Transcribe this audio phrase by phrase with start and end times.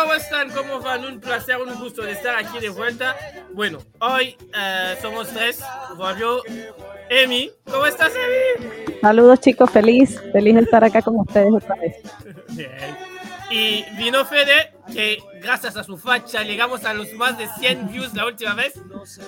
[0.00, 0.50] ¿cómo están?
[0.50, 1.04] ¿Cómo van?
[1.04, 3.16] Un placer, un gusto de estar aquí de vuelta.
[3.52, 5.60] Bueno, hoy uh, somos tres.
[5.96, 6.42] Volvió
[7.08, 7.50] Emi.
[7.70, 8.98] ¿Cómo estás, Emi?
[9.00, 9.70] Saludos, chicos.
[9.70, 11.96] Feliz, feliz de estar acá con ustedes otra vez.
[12.50, 12.70] Bien.
[13.50, 18.14] Y vino Fede, que gracias a su facha llegamos a los más de 100 views
[18.14, 18.74] la última vez.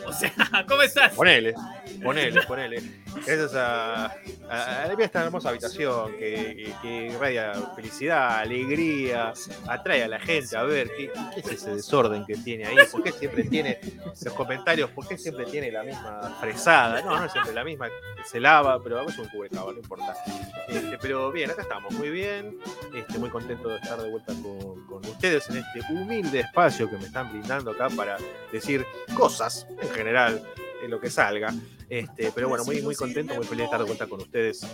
[0.07, 0.33] O sea,
[0.69, 1.15] ¿cómo estás?
[1.15, 1.55] Ponele,
[2.03, 2.83] ponele, ponele.
[3.27, 4.07] Gracias a,
[4.49, 9.33] a, esta hermosa habitación que, que, irradia felicidad, alegría,
[9.69, 13.13] atrae a la gente a ver qué, es ese desorden que tiene ahí, por qué
[13.13, 17.03] siempre tiene los comentarios, por qué siempre tiene la misma fresada.
[17.03, 17.89] No, no es siempre la misma,
[18.25, 20.15] se lava, pero veces un cubrecaba, no importa.
[20.69, 22.59] Este, pero bien, acá estamos, muy bien.
[22.95, 26.97] Este, muy contento de estar de vuelta con, con ustedes en este humilde espacio que
[26.97, 28.17] me están brindando acá para
[28.53, 30.43] decir cosas en general
[30.83, 31.53] en lo que salga.
[31.91, 34.65] Este, pero bueno, muy, muy contento, muy feliz de estar de vuelta con ustedes,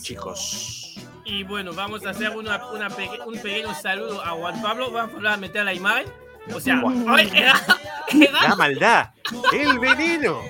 [0.00, 0.94] chicos.
[1.24, 4.92] Y bueno, vamos a hacer una, una peque un pequeño saludo a Juan Pablo.
[4.92, 6.06] Vamos a meter la imagen.
[6.54, 7.54] O sea, hoy era,
[8.14, 9.10] era, La maldad,
[9.52, 10.40] el veneno.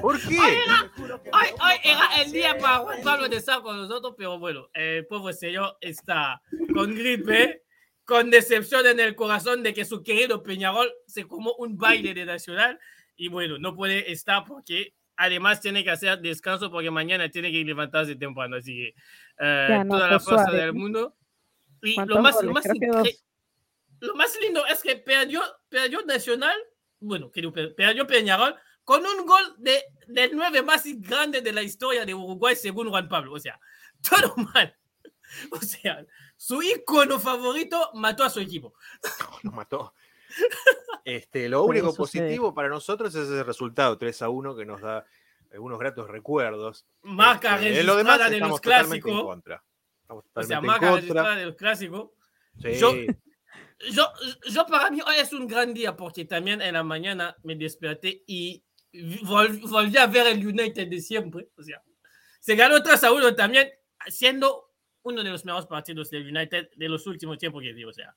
[0.00, 0.38] ¿Por qué?
[0.38, 4.38] Hoy era, hoy, hoy era el día para Juan Pablo de estar con nosotros, pero
[4.38, 6.40] bueno, el pobre señor está
[6.72, 7.64] con gripe
[8.06, 12.24] con decepción en el corazón de que su querido Peñarol se como un baile de
[12.24, 12.80] Nacional
[13.14, 17.62] y bueno, no puede estar porque además tiene que hacer descanso porque mañana tiene que
[17.62, 18.94] levantarse temprano, así que
[19.38, 20.60] uh, ya, no, toda la fuerza suave.
[20.62, 21.14] del mundo.
[21.82, 22.64] Y lo más, lo, más
[24.00, 26.56] lo más, lindo es que perdió, perdió Nacional,
[27.00, 32.06] bueno, que perdió Peñarol con un gol de, del 9 más grande de la historia
[32.06, 33.60] de Uruguay según Juan Pablo, o sea,
[34.08, 34.74] todo mal.
[35.52, 36.04] O sea,
[36.36, 38.74] su ícono favorito mató a su equipo.
[39.42, 39.94] Lo mató.
[41.04, 45.04] Este, lo único positivo para nosotros es ese resultado 3 a 1 que nos da
[45.52, 46.86] algunos gratos recuerdos.
[47.02, 49.10] Marca este, lo demás, de los clásicos.
[49.10, 49.64] En contra.
[50.08, 52.10] O sea, registrada de los clásicos.
[52.60, 52.78] Sí.
[52.78, 52.92] Yo,
[53.90, 54.12] yo,
[54.48, 58.22] yo, para mí hoy es un gran día porque también en la mañana me desperté
[58.26, 58.62] y
[59.22, 61.48] vol, volví a ver el United de siempre.
[61.56, 61.82] O sea,
[62.40, 63.70] se ganó 3 a 1 también,
[64.08, 67.90] siendo uno de los mejores partidos del United de los últimos tiempos que digo.
[67.90, 68.14] O sea,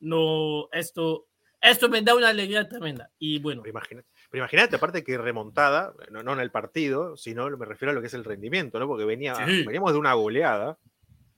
[0.00, 1.28] no, esto,
[1.60, 3.10] esto me da una alegría tremenda.
[3.18, 3.62] Y bueno.
[3.62, 7.90] Pero imagínate, pero imagínate aparte que remontada, no, no, en el partido, sino me refiero
[7.92, 8.86] a lo que es el rendimiento, ¿no?
[8.86, 9.64] Porque venía, sí.
[9.64, 10.78] veníamos de una goleada,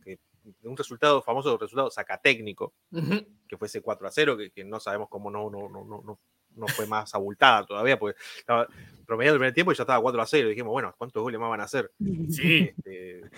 [0.04, 3.26] de un resultado famoso, resultado sacatécnico, uh -huh.
[3.48, 6.18] que fue ese 4 a 0, que, que, no sabemos cómo no, no, no, no,
[6.56, 8.66] no fue más abultada todavía, porque estaba
[9.06, 10.46] promediando el primer tiempo y ya estaba 4 a 0.
[10.46, 11.92] Y dijimos, bueno, ¿cuántos goles más van a hacer?
[12.30, 12.70] Sí.
[12.76, 13.30] Este,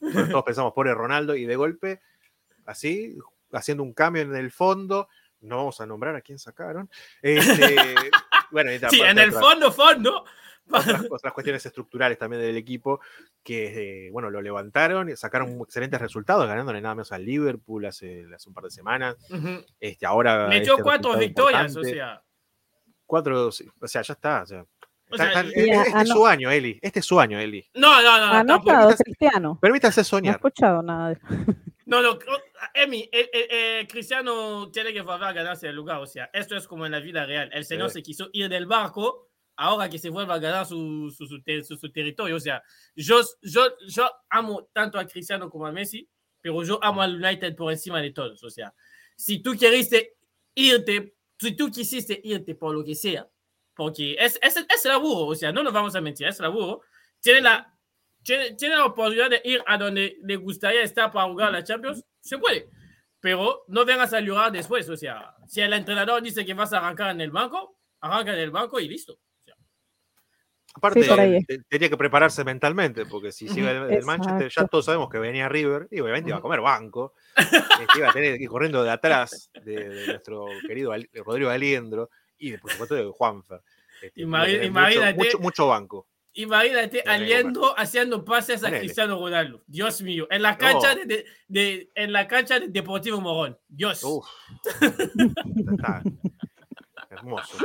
[0.00, 2.00] bueno, todos pensamos, pobre Ronaldo, y de golpe,
[2.66, 3.16] así,
[3.52, 5.08] haciendo un cambio en el fondo,
[5.40, 6.90] no vamos a nombrar a quién sacaron.
[7.22, 7.76] Este,
[8.50, 10.24] bueno, sí, en el fondo, fondo.
[10.72, 13.00] Otras, otras, cuestiones estructurales también del equipo
[13.42, 18.26] que, eh, bueno, lo levantaron y sacaron excelentes resultados, ganándole nada menos al Liverpool hace,
[18.34, 19.16] hace un par de semanas.
[19.30, 19.66] Uh -huh.
[19.80, 22.22] este, ahora Metió este cuatro victorias, o sea.
[23.06, 23.52] Cuatro, o
[23.88, 24.42] sea, ya está.
[24.42, 24.64] O sea,
[25.10, 26.78] o sea, está, este, este es su año, Eli.
[26.80, 27.68] Este es su año, Eli.
[27.74, 28.32] No, no, no.
[28.32, 29.58] Anotado, Cristiano.
[29.60, 30.34] Permítase soñar.
[30.34, 31.18] No he escuchado nada de
[31.86, 32.16] No, no,
[32.74, 36.00] Emi, eh, eh, eh, Cristiano tiene que volver a ganarse el lugar.
[36.00, 37.50] O sea, esto es como en la vida real.
[37.52, 37.94] El señor sí.
[37.94, 41.76] se quiso ir del barco, ahora que se vuelva a ganar su, su, su, su,
[41.76, 42.36] su territorio.
[42.36, 42.62] O sea,
[42.94, 46.08] yo, yo, yo amo tanto a Cristiano como a Messi,
[46.40, 48.42] pero yo amo al United por encima de todos.
[48.42, 48.74] O sea,
[49.16, 50.16] si tú queriste
[50.54, 53.28] irte, si tú quisiste irte por lo que sea,
[53.74, 56.82] porque es, es, es laburo, o sea, no nos vamos a mentir, es laburo.
[57.20, 57.78] Tiene la,
[58.22, 62.04] tiene, tiene, la oportunidad de ir a donde le gustaría estar para jugar la Champions,
[62.20, 62.68] se puede.
[63.20, 66.78] Pero no vengas a llorar después, o sea, si el entrenador dice que vas a
[66.78, 69.12] arrancar en el banco, arranca en el banco y listo.
[69.12, 69.54] O sea.
[70.74, 75.10] Aparte, sí, tenía que prepararse mentalmente, porque si sigue el, el, Manchester, ya todos sabemos
[75.10, 78.48] que venía River y obviamente iba a comer banco, este, iba a tener que ir
[78.48, 80.94] corriendo de atrás de, de nuestro querido
[81.24, 83.60] Rodrigo Aliendro y por supuesto de Juanfer.
[84.02, 86.06] Este, imagínate, mucho, mucho, mucho, banco.
[86.34, 89.62] Imagínate aliendo haciendo pases a Cristiano Ronaldo.
[89.66, 90.28] Dios mío.
[90.30, 91.04] En la cancha, no.
[91.04, 93.58] de, de, en la cancha de Deportivo Morón.
[93.68, 94.02] Dios.
[97.10, 97.58] Hermoso.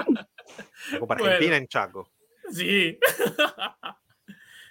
[0.92, 2.12] Como para bueno, Argentina en Chaco.
[2.52, 3.00] Sí.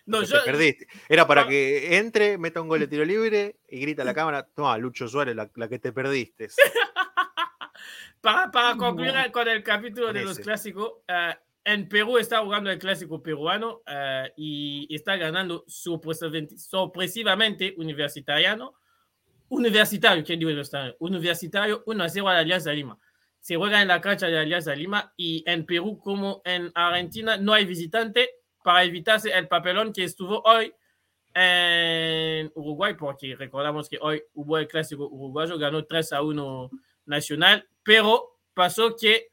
[0.07, 0.39] No, yo...
[0.43, 0.87] Te perdiste.
[1.09, 1.49] Era para no.
[1.49, 5.09] que entre, meta un gol de tiro libre y grita a la cámara, toma, Lucho
[5.09, 6.49] Suárez, la, la que te perdiste.
[8.21, 9.33] Para, para concluir no.
[9.33, 14.29] con el capítulo de los clásicos, uh, en Perú está jugando el clásico peruano uh,
[14.37, 18.75] y está ganando sorpresivamente, universitariano.
[19.49, 20.51] Universitario, ¿quién digo
[20.99, 22.99] Universitario 1 a 0 a la Alianza Lima.
[23.41, 27.37] Se juega en la cancha de la Alianza Lima y en Perú, como en Argentina,
[27.37, 28.31] no hay visitante
[28.63, 30.73] para evitarse el papelón que estuvo hoy
[31.35, 36.71] en Uruguay, porque recordamos que hoy hubo el clásico uruguayo, ganó 3 a 1
[37.07, 39.29] Nacional, pero pasó que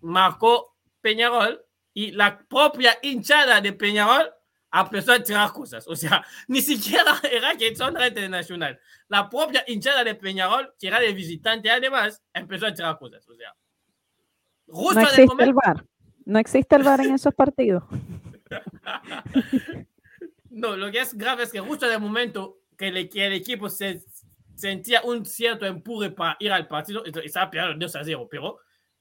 [0.00, 1.64] marcó Peñarol
[1.98, 4.30] y la propia hinchada de Peñarol
[4.72, 5.88] empezó a tirar cosas.
[5.88, 8.78] O sea, ni siquiera era que son gente de Nacional.
[9.08, 13.26] La propia hinchada de Peñarol, que era de visitante además, empezó a tirar cosas.
[13.28, 13.52] O sea,
[14.68, 15.84] justo No existe el bar.
[16.24, 17.82] No existe el bar en esos partidos.
[20.50, 23.32] No, lo que es grave es que justo en el momento que, le- que el
[23.34, 24.02] equipo se
[24.54, 28.58] sentía un cierto empuje para ir al partido, estaba perdiendo 2 a 0, pero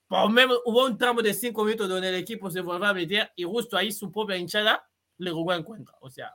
[0.08, 3.32] por menos hubo un tramo de 5 minutos donde el equipo se volvió a meter
[3.36, 4.88] y justo ahí su propia hinchada
[5.18, 5.96] le jugó en contra.
[6.02, 6.34] O sea,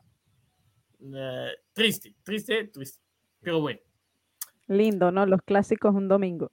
[1.00, 3.00] eh, triste, triste, triste.
[3.40, 3.80] Pero bueno,
[4.69, 5.26] Lindo, ¿no?
[5.26, 6.50] Los clásicos un domingo.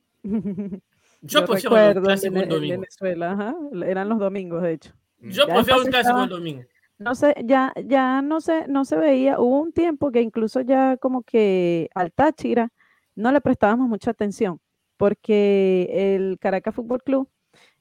[1.22, 2.74] yo, prefiero recuerdo el en clásico Vene- el en domingo.
[2.82, 3.56] Venezuela, ajá,
[3.86, 4.94] Eran los domingos, de hecho.
[5.20, 6.64] Yo Ya prefiero un clásico estaba- el domingo.
[6.98, 9.40] No sé, ya, ya no se, no se veía.
[9.40, 12.74] Hubo un tiempo que incluso ya como que al Táchira
[13.16, 14.60] no le prestábamos mucha atención,
[15.00, 17.30] porque el Caracas Fútbol Club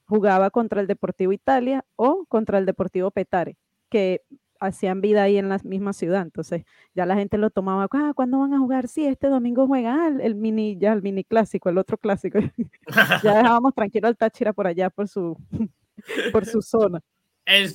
[0.05, 3.57] jugaba contra el Deportivo Italia o contra el Deportivo Petare,
[3.89, 4.21] que
[4.61, 6.21] hacían vida ahí en la misma ciudad.
[6.21, 6.63] Entonces
[6.95, 8.87] ya la gente lo tomaba, ah, ¿cuándo van a jugar?
[8.87, 12.39] Sí, este domingo juega ah, el, el mini, ya el mini clásico, el otro clásico.
[13.23, 15.37] ya dejábamos tranquilo al Táchira por allá, por su,
[16.31, 17.01] por su zona.
[17.45, 17.67] Eh,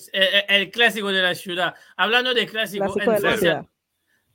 [0.49, 1.75] el, clásico de la ciudad.
[1.99, 3.69] Hablando de clásico, Clásico en de Francia.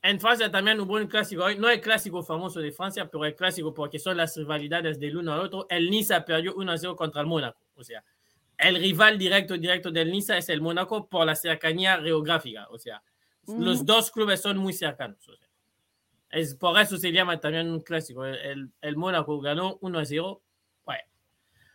[0.01, 3.36] En Francia también hubo un clásico, hoy, no el clásico famoso de Francia, pero el
[3.36, 5.68] clásico porque son las rivalidades del uno al otro.
[5.69, 7.60] El Niza perdió 1-0 contra el Mónaco.
[7.75, 8.04] O sea,
[8.57, 12.68] el rival directo, directo del Niza es el Mónaco por la cercanía geográfica.
[12.69, 13.04] O sea,
[13.48, 13.86] los Ujú.
[13.86, 15.28] dos clubes son muy cercanos.
[15.28, 15.48] o sea.
[16.31, 18.24] es por eso se llama también un clásico.
[18.25, 20.40] El, el, el Mónaco ganó 1-0.
[20.86, 21.04] Bueno,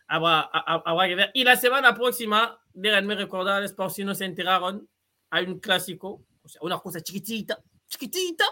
[0.07, 1.31] habrá, ha- habrá que ver.
[1.35, 4.87] Y la semana próxima, déjenme recordarles por si no se enteraron,
[5.29, 8.45] hay un clásico, o sea, una cosa chiquitita, chiquitita,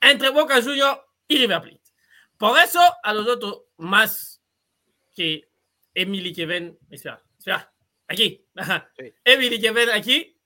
[0.00, 1.80] entre Boca Juniors y River Plate.
[2.36, 4.42] Por eso, a los otros más
[5.14, 5.48] que
[5.94, 7.72] Emily que ven, espera, espera,
[8.08, 8.44] aquí.
[8.96, 9.14] Sí.
[9.24, 10.38] Emily que ven aquí,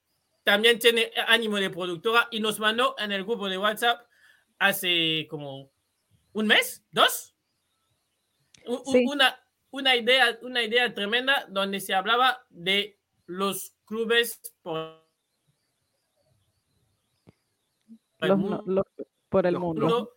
[0.44, 4.06] también tiene ánimo de productora y nos mandó en el grupo de WhatsApp
[4.58, 5.70] hace como
[6.32, 7.34] un mes, dos,
[8.84, 9.04] Sí.
[9.06, 15.07] una, una, idea, una idea tremenda donde se hablaba de los clubes por
[18.20, 19.86] el Los mundo, no- los- por el los mundo.
[19.86, 20.12] mundo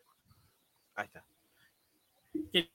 [0.95, 1.25] Ahí está.
[2.51, 2.71] que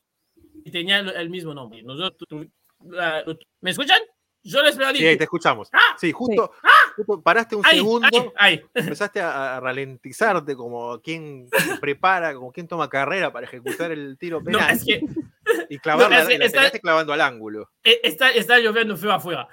[0.70, 1.82] tenían el mismo nombre.
[1.82, 2.50] Nosotros, tu-
[2.90, 3.24] la-
[3.60, 4.00] ¿Me escuchan?
[4.42, 4.98] Yo les pedí.
[4.98, 5.68] Sí, ahí te escuchamos.
[5.72, 5.96] ¡Ah!
[5.98, 6.52] Sí, justo,
[6.94, 8.64] justo paraste un Ahí, segundo, ahí, ahí.
[9.00, 11.48] empezaste a, a ralentizarte como quien
[11.82, 15.00] prepara, como quien toma carrera para ejecutar el tiro No, penal es que
[15.70, 17.70] y clavarla, no, es que y la está- clavando al ángulo.
[17.82, 19.48] eh, está, está lloviendo feo afuera.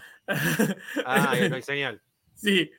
[1.06, 2.02] Ah, no hay señal.
[2.36, 2.70] sí.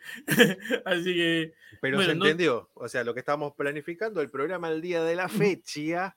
[0.85, 1.55] Así que.
[1.85, 2.71] Pero Bueno, se no- entendió.
[2.73, 6.17] O sea, lo que estamos planificando, el programa el día de la fecha,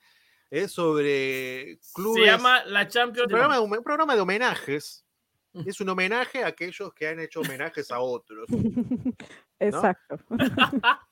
[0.50, 2.24] es sobre clubes.
[2.24, 3.26] Se llama la Champions.
[3.26, 5.04] un programa, un programa de homenajes.
[5.66, 8.48] Es un homenaje a aquellos que han hecho homenajes a otros.
[9.60, 10.18] Exacto.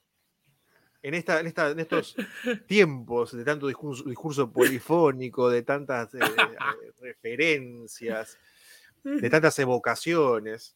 [1.01, 2.15] En, esta, en, esta, en estos
[2.65, 8.39] tiempos de tanto discurso, discurso polifónico, de tantas eh, eh, referencias,
[9.03, 10.75] de tantas evocaciones,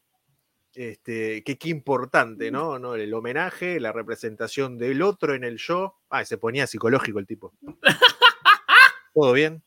[0.74, 2.78] este, qué importante, ¿no?
[2.78, 2.94] ¿no?
[2.94, 5.98] El homenaje, la representación del otro en el yo.
[6.10, 7.52] Ah, se ponía psicológico el tipo.
[9.14, 9.62] ¿Todo bien?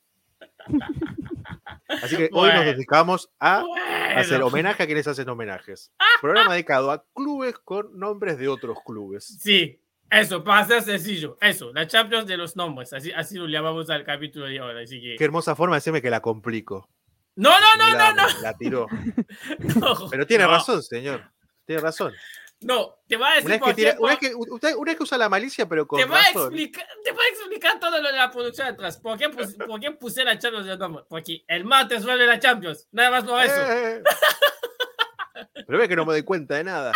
[1.88, 4.20] Así que hoy nos dedicamos a Bueno.
[4.20, 5.92] hacer homenaje a quienes hacen homenajes.
[6.22, 9.38] Programa dedicado a clubes con nombres de otros clubes.
[9.42, 11.38] Sí, eso, para ser sencillo.
[11.42, 12.94] Eso, la Champions de los nombres.
[12.94, 14.82] Así, así lo llamamos al capítulo de ahora.
[14.82, 15.16] Así que.
[15.18, 16.90] Qué hermosa forma de decirme que la complico.
[17.36, 18.42] No, no, no, la, no, no.
[18.42, 18.88] La tiró.
[19.80, 20.10] no.
[20.10, 21.32] Pero tiene No, razón, señor.
[21.66, 22.14] Tiene razón.
[22.62, 24.92] No, te voy a decir Una vez, por que tira- una, vez que, usted, una
[24.92, 27.80] vez que usa la malicia, pero con te voy, a explicar, te voy a explicar
[27.80, 28.98] todo lo de la producción atrás.
[29.00, 31.04] ¿Por qué, pus- por qué puse la Champions de nombre?
[31.10, 32.88] Porque el martes vuelve la Champions.
[32.92, 33.62] Nada más por eso.
[33.72, 34.02] Eh,
[35.68, 36.94] Pero ve que no me doy cuenta de nada.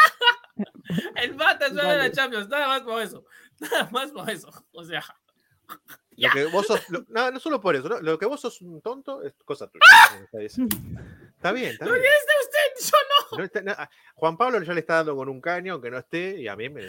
[1.15, 2.12] El martes vuelve la Dale.
[2.13, 2.48] Champions.
[2.48, 3.25] Nada más por eso.
[3.60, 4.50] Nada más por eso.
[4.72, 5.03] O sea.
[6.17, 8.01] Lo que vos sos, lo- no, no solo por eso, ¿no?
[8.01, 9.81] lo que vos sos un tonto es cosa tuya.
[10.17, 10.75] me está diciendo.
[11.36, 11.97] Está bien, está bien.
[11.97, 13.43] es de usted, yo no.
[13.43, 13.75] Está- no,
[14.15, 16.69] Juan Pablo ya le está dando con un caño, aunque no esté, y a mí
[16.69, 16.88] me.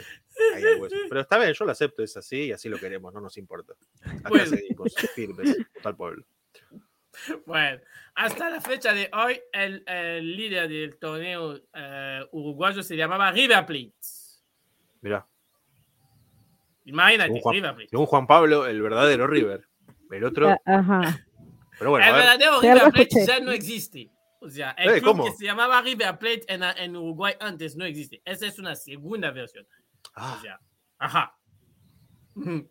[1.08, 3.74] Pero está bien, yo lo acepto, es así y así lo queremos, no nos importa.
[4.02, 4.46] Acá Bueno.
[4.46, 6.24] seguimos firmes, al pueblo.
[7.46, 7.80] Bueno,
[8.14, 13.66] hasta la fecha de hoy, el, el líder del torneo eh, uruguayo se llamaba River
[13.66, 13.92] Plate.
[15.00, 15.26] Mirá,
[16.88, 17.88] Imagínate, Según Juan- River Plate.
[17.88, 19.68] según Juan Pablo, el verdadero River.
[20.10, 21.26] El otro, A- Ajá.
[21.78, 24.10] pero bueno, el verdadero Sí, River Plate ya no existe.
[24.40, 25.24] O sea, el Eh, club ¿cómo?
[25.24, 28.22] que se llamaba River Plate en, en Uruguay antes no existe.
[28.24, 29.66] Esa es una segunda versión.
[30.14, 30.60] ah, O sea,
[30.98, 31.36] ajá.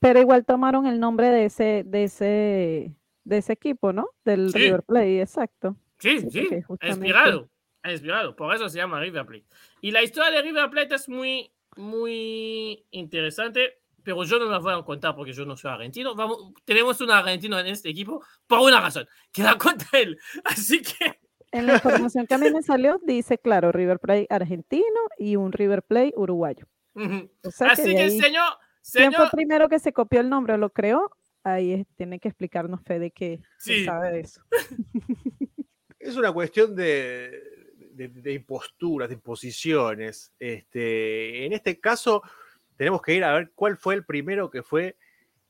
[0.00, 4.08] Pero igual tomaron el nombre de ese, de ese, de ese equipo, ¿no?
[4.24, 4.58] Del Sí.
[4.58, 5.76] River Plate, exacto.
[5.98, 6.48] Sí, Sí, sí,
[6.82, 7.50] inspirado,
[7.84, 9.46] inspirado, por eso se llama River Plate.
[9.80, 14.74] Y la historia de River Plate es muy, muy interesante, pero yo no la voy
[14.74, 16.14] a contar porque yo no soy argentino.
[16.14, 20.18] Vamos, tenemos un argentino en este equipo por una razón, que la cuenta él.
[20.44, 21.20] Así que,
[21.52, 25.52] En la información que a mí me salió, dice, claro, River Plate argentino y un
[25.52, 26.66] River Plate uruguayo.
[26.94, 27.30] ujú.
[27.44, 28.52] O sea, así que, que ahí- señor,
[28.92, 31.10] ¿quién fue señor, primero que se copió el nombre o lo creó?
[31.44, 33.84] Ahí es- tiene que explicarnos Fede que Sí.
[33.84, 34.42] sabe de eso.
[36.00, 37.32] Es una cuestión de,
[37.98, 40.32] de, de imposturas, de imposiciones.
[40.38, 42.22] Este, en este caso,
[42.76, 44.96] tenemos que ir a ver cuál fue el primero que fue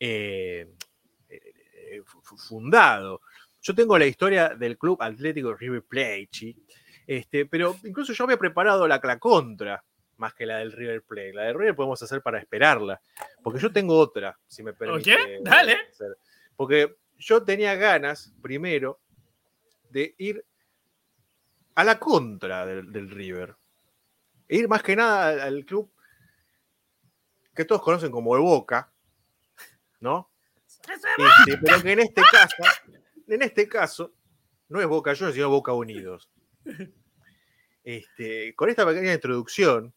[0.00, 0.66] eh,
[1.28, 3.20] eh, fu- fundado.
[3.60, 6.56] Yo tengo la historia del Club Atlético River Plate,
[7.06, 9.84] este, pero incluso yo había preparado la, la contra,
[10.16, 11.32] más que la del River Plate.
[11.34, 13.00] La del River podemos hacer para esperarla,
[13.42, 15.10] porque yo tengo otra, si me permite.
[15.42, 15.76] Dale.
[15.92, 16.16] hacer.
[16.56, 19.00] Porque yo tenía ganas, primero,
[19.90, 20.44] de ir
[21.78, 23.54] a la contra del, del River.
[24.48, 25.88] E ir más que nada al, al club
[27.54, 28.90] que todos conocen como el Boca,
[30.00, 30.28] ¿no?
[31.46, 32.56] Este, pero que en este caso,
[33.28, 34.12] en este caso,
[34.68, 36.28] no es Boca Juniors, sino Boca Unidos.
[37.84, 39.94] Este, con esta pequeña introducción,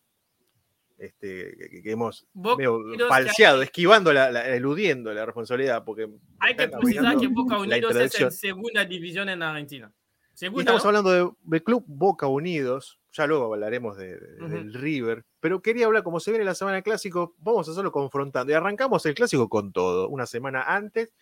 [0.97, 6.07] este, que, que hemos medio que falseado, hay- esquivando, la, la- eludiendo la responsabilidad, porque
[6.39, 9.91] hay que precisar que Boca Unidos es en segunda división en Argentina.
[10.33, 10.87] Segunda, estamos ¿no?
[10.89, 15.85] hablando de- del club Boca Unidos, ya luego hablaremos de- de- del River, pero quería
[15.85, 18.51] hablar, como se viene la semana clásico, vamos a hacerlo confrontando.
[18.51, 21.13] Y arrancamos el clásico con todo, una semana antes,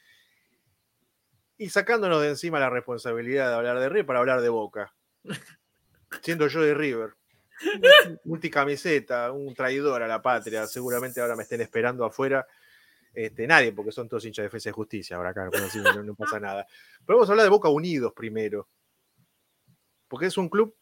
[1.58, 4.94] y sacándonos de encima la responsabilidad de hablar de River para hablar de Boca.
[6.22, 7.16] Siendo yo de River.
[8.24, 12.48] Multicamiseta, un traidor a la patria, seguramente ahora me estén esperando afuera.
[13.14, 15.50] Este, nadie, porque son todos hinchas de defensa y justicia ahora acá,
[16.06, 16.66] no pasa nada.
[17.06, 18.70] Pero vamos a hablar de Boca Unidos primero
[20.10, 20.76] porque es un club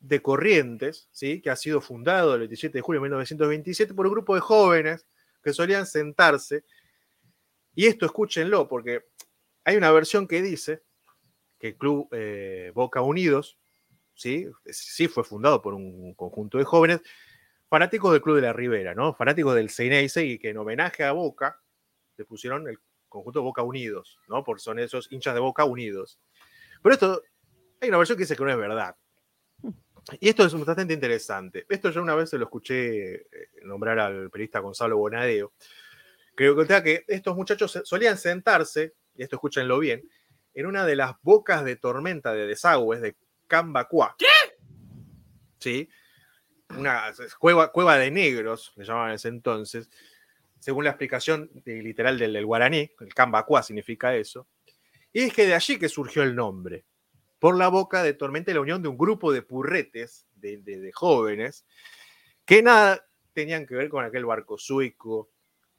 [0.00, 1.40] de Corrientes, ¿sí?
[1.40, 5.06] que ha sido fundado el 27 de julio de 1927 por un grupo de jóvenes
[5.42, 6.64] que solían sentarse.
[7.74, 9.06] Y esto escúchenlo, porque
[9.64, 10.82] hay una versión que dice
[11.58, 13.58] que el club eh, Boca Unidos,
[14.14, 14.48] ¿sí?
[14.66, 17.00] sí fue fundado por un conjunto de jóvenes
[17.68, 19.14] fanáticos del Club de la Ribera, ¿no?
[19.14, 21.58] fanáticos del Seineice y que en homenaje a Boca
[22.18, 24.44] le pusieron el conjunto Boca Unidos, ¿no?
[24.44, 26.18] por son esos hinchas de Boca Unidos.
[26.82, 27.22] Pero esto
[27.82, 28.96] hay una versión que dice que no es verdad.
[30.20, 31.66] Y esto es bastante interesante.
[31.68, 33.26] Esto yo una vez se lo escuché eh,
[33.64, 35.52] nombrar al periodista Gonzalo Bonadeo.
[36.36, 40.08] Creo que contaba que estos muchachos solían sentarse, y esto escúchenlo bien,
[40.54, 43.16] en una de las bocas de tormenta de desagües de
[43.48, 44.14] Cambacuá.
[44.16, 44.26] ¿Qué?
[45.58, 45.88] Sí.
[46.70, 49.90] Una cueva, cueva de negros, le llamaban en ese entonces,
[50.60, 54.46] según la explicación literal del, del guaraní, el Cambacuá significa eso.
[55.12, 56.86] Y es que de allí que surgió el nombre
[57.42, 60.78] por la boca de Tormenta y la unión de un grupo de purretes, de, de-
[60.78, 61.66] de jóvenes,
[62.44, 65.28] que nada tenían que ver con aquel barco sueco,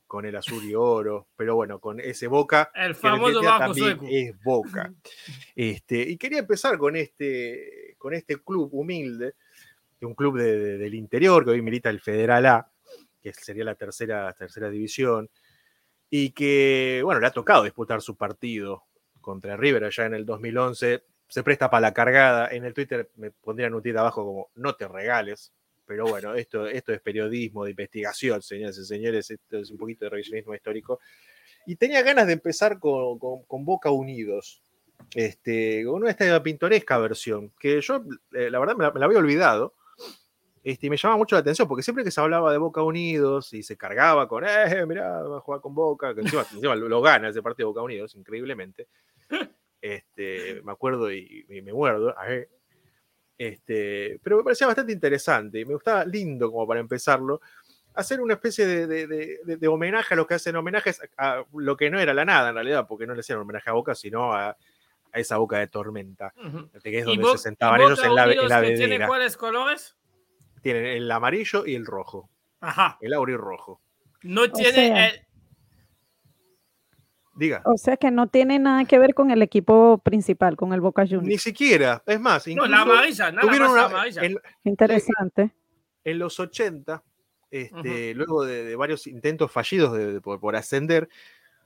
[0.05, 2.70] con el azul y oro, pero bueno, con ese boca.
[2.75, 4.08] El que famoso definitiva barco también sueco.
[4.12, 4.93] Es boca.
[5.55, 9.36] Este, y quería empezar con este, con este club humilde,
[10.01, 12.70] de un club de- de- del interior que hoy milita el Federal A,
[13.22, 15.29] que sería la tercera, tercera división,
[16.10, 18.84] y que, bueno, le ha tocado disputar su partido
[19.22, 21.05] contra River allá en el 2011.
[21.34, 22.48] Se presta para la cargada.
[22.52, 25.52] En el Twitter me pondrían un tweet abajo como no te regales.
[25.84, 29.32] Pero bueno, esto, esto es periodismo de investigación, señores y señores.
[29.32, 31.00] Esto es un poquito de revisionismo histórico.
[31.66, 34.62] Y tenía ganas de empezar con, con- con Boca Unidos.
[35.16, 39.18] Este, con esta pintoresca versión, que yo, eh, la verdad, me la, me la había
[39.18, 39.74] olvidado.
[40.63, 43.52] Este, y me llama mucho la atención, porque siempre que se hablaba de Boca Unidos
[43.54, 46.88] y se cargaba con, eh, mirá, va a jugar con Boca, que encima, encima lo,
[46.88, 48.88] lo gana ese partido de Boca Unidos, increíblemente.
[49.84, 52.16] Este, me acuerdo y, y me muerdo.
[53.38, 57.42] Este, pero me parecía bastante interesante y me gustaba lindo como para empezarlo.
[57.96, 61.40] Hacer una especie de, de- de- de- de homenaje a los que hacen homenajes a,
[61.40, 63.74] a lo que no era la nada en realidad, porque no le hacían homenaje a
[63.74, 66.70] Boca, sino a, a esa boca de tormenta, Ujú.
[66.82, 69.36] que es ¿Y donde se sentaban ellos Boca en la, en la que ¿Tiene cuáles
[69.38, 69.96] colores?
[70.62, 72.30] Tienen el amarillo y el rojo,
[72.62, 72.98] Ajá.
[73.02, 73.82] el auri rojo.
[74.22, 75.22] No tiene sea, el-
[77.36, 77.62] Diga.
[77.66, 81.04] O sea que no tiene nada que ver con el equipo principal, con el Boca
[81.04, 81.42] Ni Juniors.
[81.42, 85.52] siquiera, es más, No, incluso la amarilla, nada tuvieron más una- en, Interesante.
[86.04, 87.04] en los 80,
[87.50, 91.10] este, luego de, de varios intentos fallidos de- de- por, por ascender,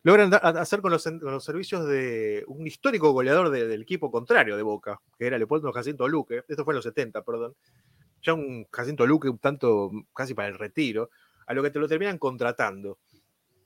[0.04, 4.10] logran da- hacer con los, con los servicios de un histórico goleador de- del equipo
[4.10, 7.56] contrario de Boca, que era Leopoldo Jacinto Luque, esto fue en los 70, perdón,
[8.22, 11.10] ya un Jacinto Luque un tanto casi para el retiro,
[11.46, 13.00] a lo que te lo terminan contratando.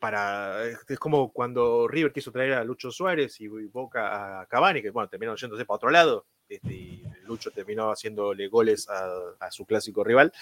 [0.02, 0.66] Para.
[0.66, 5.08] Es como cuando River quiso traer a Lucho Suárez y Boca a Cavani, que bueno,
[5.08, 6.26] terminaron yéndose para otro lado.
[6.50, 10.34] Este, y Lucho terminó haciéndole goles a, su clásico rival.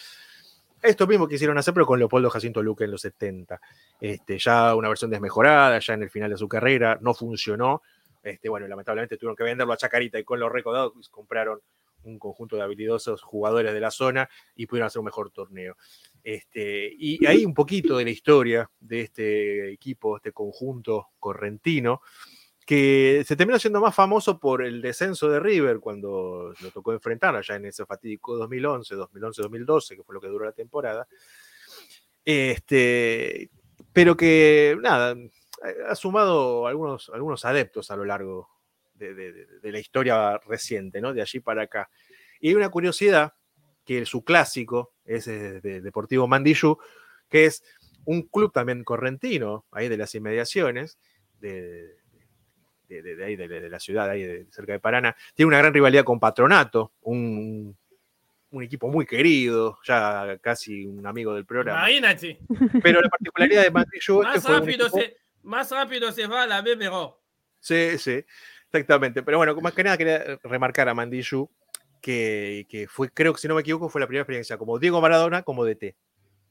[0.81, 3.59] Esto mismo quisieron hacer, pero con Leopoldo Jacinto Luque en los 70.
[3.99, 7.83] Este, ya una versión desmejorada, ya en el final de su carrera, no funcionó.
[8.23, 11.59] Este, bueno, lamentablemente tuvieron que venderlo a Chacarita y con los recaudados compraron
[12.03, 15.75] un conjunto de habilidosos jugadores de la zona y pudieron hacer un mejor torneo.
[16.23, 22.01] Este, y hay un poquito de la historia de este equipo, este conjunto correntino,
[22.65, 27.35] que se terminó siendo más famoso por el descenso de River cuando lo tocó enfrentar
[27.35, 31.07] allá en ese fatídico 2011, 2011-2012, que fue lo que duró la temporada.
[32.23, 33.49] Este,
[33.91, 35.15] pero que, nada,
[35.87, 38.58] ha sumado algunos, algunos adeptos a lo largo
[38.99, 41.13] de, de la historia reciente, ¿no?
[41.13, 41.89] De allí para acá.
[42.39, 43.33] Y hay una curiosidad
[43.89, 46.77] que su clásico es de, Deportivo Mandillú,
[47.27, 47.63] que es
[48.05, 50.99] un club también correntino, ahí de las inmediaciones,
[51.39, 51.95] de,
[52.87, 55.15] de, ahí, de, la ciudad, ahí cerca de Paraná.
[55.33, 57.75] Tiene una gran rivalidad con Patronato, un,
[58.51, 61.89] un equipo muy querido, ya casi un amigo del programa.
[61.89, 62.39] Imagínate.
[62.83, 67.19] Pero la particularidad de Mandillú más, rápido se, más rápido se va a la BBRO.
[67.59, 68.23] Sí, sí,
[68.71, 69.23] exactamente.
[69.23, 71.49] Pero bueno, más que nada quería remarcar a Mandillú
[72.01, 75.43] que, fue, creo que si no me equivoco, fue la primera experiencia como Diego Maradona
[75.43, 75.95] como DT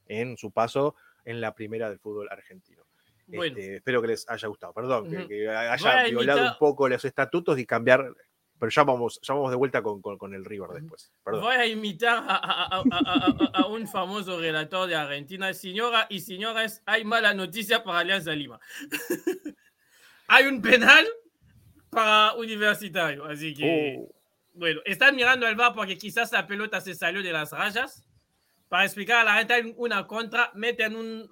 [0.07, 0.95] en su paso
[1.25, 2.83] en la primera del fútbol argentino.
[3.31, 7.65] Este, espero que les haya gustado, perdón, que, haya violado un poco los estatutos y
[7.65, 8.11] cambiar,
[8.57, 11.11] pero ya vamos, ya vamos de vuelta con, con, el River después.
[11.25, 12.81] Voy a imitar a,
[13.53, 18.59] a, un famoso relator de Argentina, señora y señores, hay mala noticia para Alianza Lima.
[20.27, 21.05] hay un penal
[21.89, 23.97] para Universitario, así que...
[23.99, 24.15] Oh.
[24.53, 28.03] Bueno, están mirando al bar porque quizás la pelota se salió de las rayas.
[28.67, 31.29] Para explicar a la gente una contra, meten un,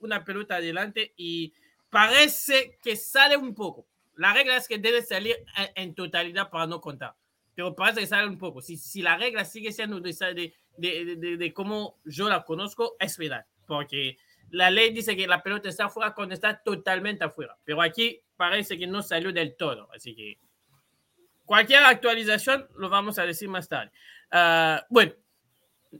[0.00, 1.52] una pelota adelante y
[1.90, 3.86] parece que sale un poco.
[4.14, 5.36] La regla es que debe salir
[5.74, 7.14] en, totalidad para no contar.
[7.54, 8.62] Pero parece que sale un poco.
[8.62, 13.18] Si, si la regla sigue siendo de, de, de, de, cómo yo la conozco, es
[13.18, 13.44] verdad.
[13.66, 14.18] Porque
[14.50, 17.56] la ley dice que la pelota está afuera cuando está totalmente afuera.
[17.64, 19.88] Pero aquí parece que no salió del todo.
[19.92, 20.38] Así que
[21.46, 23.92] Cualquier actualización lo vamos a decir más tarde.
[24.32, 25.12] Uh, bueno,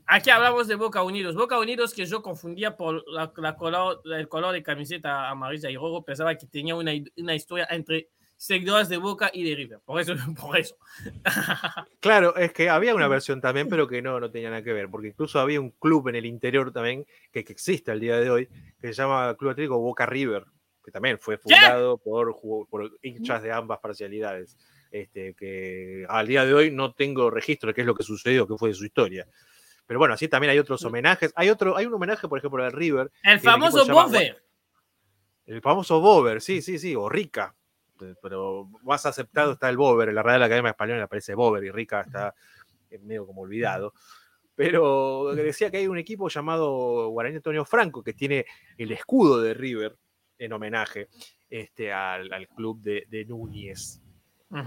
[0.05, 1.35] aquí hablamos de Boca Unidos.
[1.35, 5.77] Boca Unidos que yo confundía por la, la color, el color de camiseta amarilla y
[5.77, 9.79] rojo, pensaba que tenía una, una historia entre seguidores de Boca y de River.
[9.83, 10.77] Por eso, por eso.
[11.99, 14.89] claro, es que había una versión también, pero que no, no tenía nada que ver,
[14.89, 18.29] porque incluso había un club en el interior también, que, que existe al día de
[18.29, 18.47] hoy,
[18.79, 20.45] que se llama Club Atlético Boca River,
[20.83, 22.37] que también fue fundado por,
[22.69, 24.57] por hinchas de ambas parcialidades.
[24.89, 28.47] Este, que al día de hoy no tengo registro de qué es lo que sucedió,
[28.47, 29.27] qué fue de su historia.
[29.85, 30.87] Pero bueno, así también hay otros mm.
[30.87, 31.33] homenajes.
[31.35, 33.11] Hay otro, hay un homenaje, por ejemplo, al River.
[33.23, 34.43] El famoso Bover.
[35.45, 37.55] El famoso Bover, sí, sí, sí, o Rica.
[38.21, 40.09] Pero más aceptado está el Bover.
[40.09, 42.33] En la Real Academia Española aparece Bover y Rica está
[43.01, 43.93] medio como olvidado.
[44.55, 48.45] Pero decía que hay un equipo llamado Guaraní Antonio Franco que tiene
[48.77, 49.95] el escudo de River
[50.39, 51.09] en homenaje
[51.49, 54.01] este, al, club de, de Núñez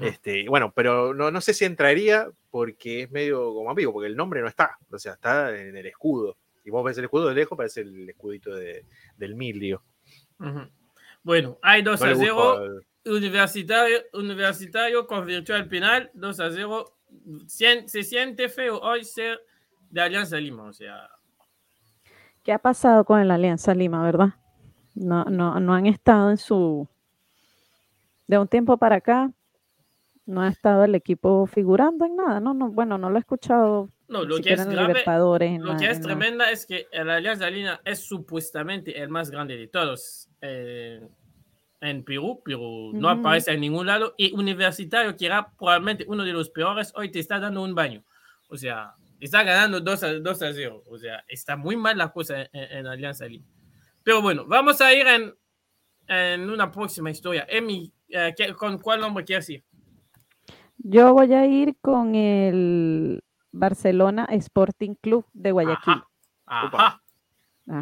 [0.03, 4.17] este, bueno, pero no, no sé si entraría porque es medio como amigo, porque el
[4.17, 6.37] nombre no está, o sea, está en el escudo.
[6.65, 8.85] Y vos ves el escudo de lejos, parece el escudito de,
[9.17, 9.83] del Milio.
[11.23, 12.81] Bueno, hay 2 a 0.
[13.05, 16.97] Universitario, universitario convirtió al penal 2 a 0.
[17.47, 19.41] Se siente feo hoy ser
[19.91, 21.11] de Alianza Lima, o sea.
[22.43, 24.35] ¿Qué ha pasado con el Alianza Lima, verdad?
[24.95, 26.89] No, no, no han estado en su.
[28.27, 29.33] De un tiempo para acá,
[30.27, 33.91] no ha estado el equipo figurando en nada, no, no, bueno, no lo he escuchado.
[34.09, 35.05] No, lo que es grave,
[35.59, 39.69] lo que es tremenda es que el Alianza Lima es supuestamente el más grande de
[39.69, 41.01] todos eh,
[41.81, 44.15] en Perú, pero no aparece en ningún lado.
[44.17, 48.05] Y Universitario, que era probablemente uno de los peores, hoy te está dando un baño.
[48.49, 50.85] O sea, está ganando 2 a, 2 a 0.
[50.87, 53.47] O sea, está muy mal la cosa en, Alianza Lima.
[54.03, 55.35] Pero bueno, vamos a ir en,
[56.09, 57.47] en una próxima historia.
[57.49, 59.65] Emi, eh, ¿con cuál nombre quieres ir?
[60.79, 66.03] Yo voy a ir con el Barcelona Sporting Club de Guayaquil.
[66.47, 67.03] Ajá.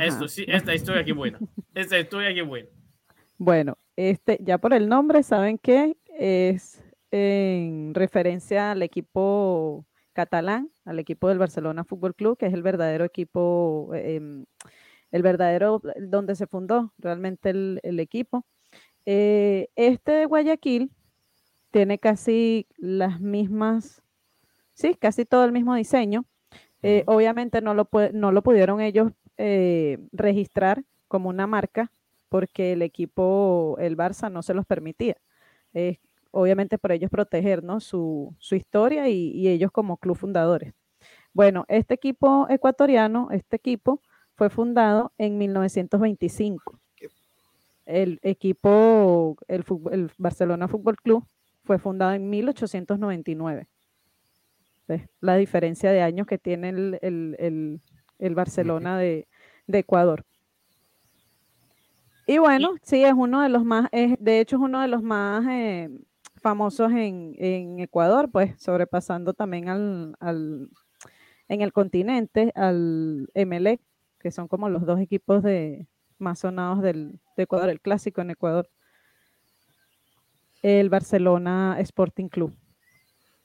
[0.00, 1.38] Esto sí, esta historia qué buena.
[1.74, 2.68] Esta historia qué buena.
[3.38, 6.80] Bueno, este, ya por el nombre saben que es
[7.10, 13.04] en referencia al equipo catalán, al equipo del Barcelona Fútbol Club, que es el verdadero
[13.04, 14.44] equipo, em,
[15.10, 18.46] el verdadero donde se fundó realmente el, equipo.
[19.04, 20.92] Eh, este de Guayaquil
[21.72, 24.00] tiene casi las mismas,
[24.74, 26.24] sí, casi todo el mismo diseño.
[26.84, 31.90] Eh, obviamente no lo, no lo pudieron ellos eh, registrar como una marca
[32.28, 35.16] porque el equipo, el Barça, no se los permitía.
[36.30, 40.74] obviamente por ellos proteger su, historia y, ellos como club fundadores.
[41.32, 44.02] Bueno, este equipo ecuatoriano, este equipo
[44.34, 46.78] fue fundado en 1925.
[47.86, 51.24] El equipo, el, el Barcelona Fútbol Club,
[51.64, 53.68] fue fundado en 1899.
[55.20, 57.80] La diferencia de años que tiene el,
[58.34, 59.26] Barcelona de
[59.66, 60.24] Ecuador.
[62.30, 65.46] Y bueno, sí, es uno de los más, de hecho es uno de los más
[65.48, 65.88] eh,
[66.42, 70.68] famosos en, Ecuador, pues sobrepasando también al,
[71.48, 73.80] en el continente al MLE,
[74.20, 75.86] que son como los dos equipos de,
[76.18, 78.68] más sonados del, de Ecuador, el clásico en Ecuador.
[80.60, 82.54] El Barcelona Sporting Club.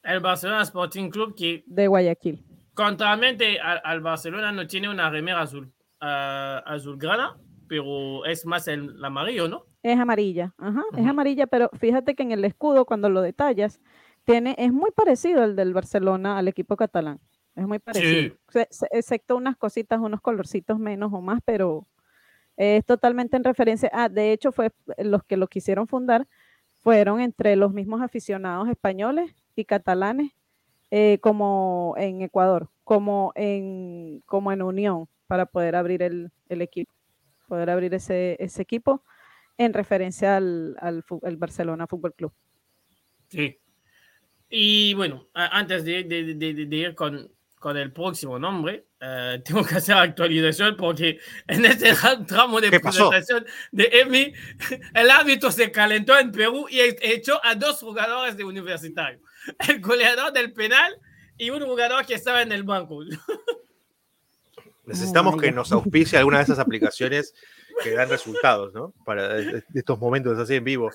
[0.04, 1.63] El Barcelona Sporting Club que...
[1.67, 2.43] De Guayaquil.
[2.74, 7.38] Contrariamente al, Barcelona no tiene una remera azul, uh, azul grana,
[7.74, 9.66] pero es más el, amarillo, ¿no?
[9.82, 13.82] Es amarilla, ajá, es amarilla, pero fíjate que en el escudo, cuando lo detallas,
[14.26, 17.20] tiene, es muy parecido al del Barcelona, al equipo catalán.
[17.56, 18.36] Es muy parecido.
[18.92, 21.88] excepto unas cositas, unos colorcitos menos o más, pero
[22.58, 23.90] es totalmente en referencia.
[23.92, 26.28] Ah, de hecho, fue los que lo quisieron fundar
[26.82, 30.32] fueron entre los mismos aficionados españoles y catalanes,
[30.92, 36.32] eh, como en Ecuador, como en, como en Unión, para poder abrir el
[36.62, 36.94] equipo
[37.48, 39.04] poder abrir ese, ese equipo
[39.58, 41.04] en referencia al, al,
[41.38, 42.34] Barcelona Fútbol Club.
[43.30, 43.60] Sí.
[44.50, 49.76] Y bueno, antes de, de, de, ir con, con, el próximo nombre, eh, tengo que
[49.76, 51.94] hacer actualización porque en este
[52.28, 54.34] tramo de presentación de Emi,
[54.94, 59.20] el árbitro se calentó en Perú y echó a dos jugadores de universitario,
[59.68, 61.00] el goleador del penal
[61.38, 63.00] y un jugador que estaba en el banco.
[64.86, 67.34] Necesitamos que nos auspicie alguna de esas aplicaciones
[67.84, 68.93] que dan resultados, ¿no?
[69.06, 69.39] Para
[69.74, 70.91] estos momentos así en vivo.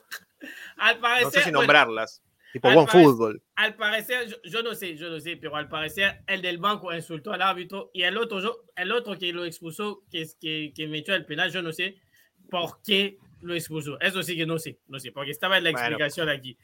[0.77, 2.23] Al parecer, no sé si nombrarlas.
[2.53, 3.43] tipo OneFootball.
[3.57, 7.33] Al parecer, yo, no sé, yo no sé, pero al parecer el del banco insultó
[7.33, 11.15] al árbitro y el otro, yo, el otro que lo expulsó, que, que, que echó
[11.15, 11.97] el penal, yo no sé
[12.51, 13.99] por qué lo expuso.
[14.01, 16.59] Eso sí que no sé, no sé, porque estaba en la explicación aquí.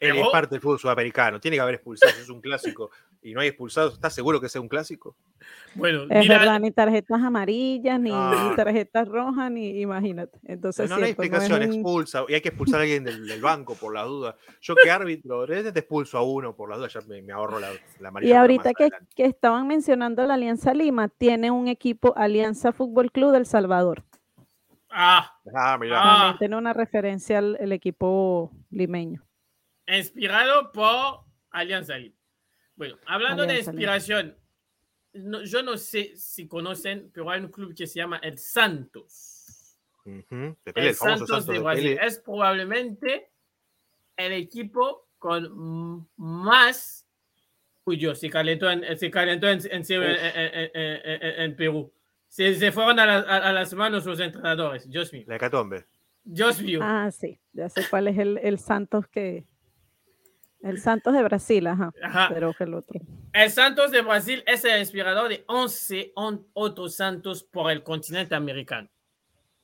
[0.00, 2.90] Él es parte del fútbol sudamericano, tiene que haber expulsados, es un clásico
[3.22, 5.16] y no hay expulsados, ¿estás seguro que sea un clásico?
[5.74, 8.10] Bueno, es verdad, ni tarjetas amarillas, ni,
[8.56, 10.38] tarjetas rojas, ni imagínate.
[10.44, 13.94] Entonces, no, no hay explicación, expulsa, y hay que expulsar a alguien del, banco por
[13.94, 14.36] la duda.
[14.60, 18.08] Yo que árbitro, te expulso a uno por la duda, ya me, ahorro la, la
[18.08, 18.32] amarilla.
[18.32, 23.32] Y ahorita que, que, estaban mencionando la Alianza Lima, tiene un equipo Alianza Fútbol Club
[23.32, 24.04] del Salvador.
[24.90, 26.36] Ah, ah mira.
[26.38, 29.22] tiene una referencia al el equipo limeño.
[29.86, 32.17] Inspirado por Alianza Lima.
[32.78, 34.36] Bueno, hablando de inspiración,
[35.12, 39.76] yo no sé si conocen, pero hay un club que se llama el Santos.
[40.04, 41.98] el, Santos, de, Brasil.
[42.00, 43.32] Es probablemente
[44.16, 47.04] el equipo con más.
[47.82, 51.92] Uy, yo, se calentó en, se calentó en, en, Perú.
[52.28, 54.88] Se, se fueron a, las manos los entrenadores.
[54.88, 55.24] Dios mío.
[55.26, 55.84] La hecatombe.
[56.22, 56.78] Dios mío.
[56.80, 57.40] Ah, sí.
[57.52, 59.48] Ya sé cuál es el, el Santos que,
[60.60, 61.92] el Santos de Brasil, ajá.
[62.28, 63.00] Pero que el otro.
[63.32, 66.12] El Santos de Brasil es el inspirador de 11
[66.52, 68.88] otros Santos por el continente americano.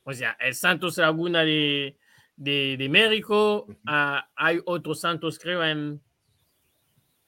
[0.05, 1.99] O sea, el Santos Laguna de,
[2.37, 6.01] de, de México, ah, hay otros Santos, creo, en.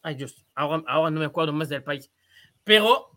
[0.02, 2.10] Ay, Dios, ahora, ahora no me acuerdo más del país.
[2.62, 3.10] Pero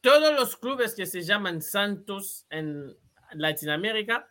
[0.00, 2.94] todos los clubes que se llaman Santos en
[3.32, 4.28] Latinoamérica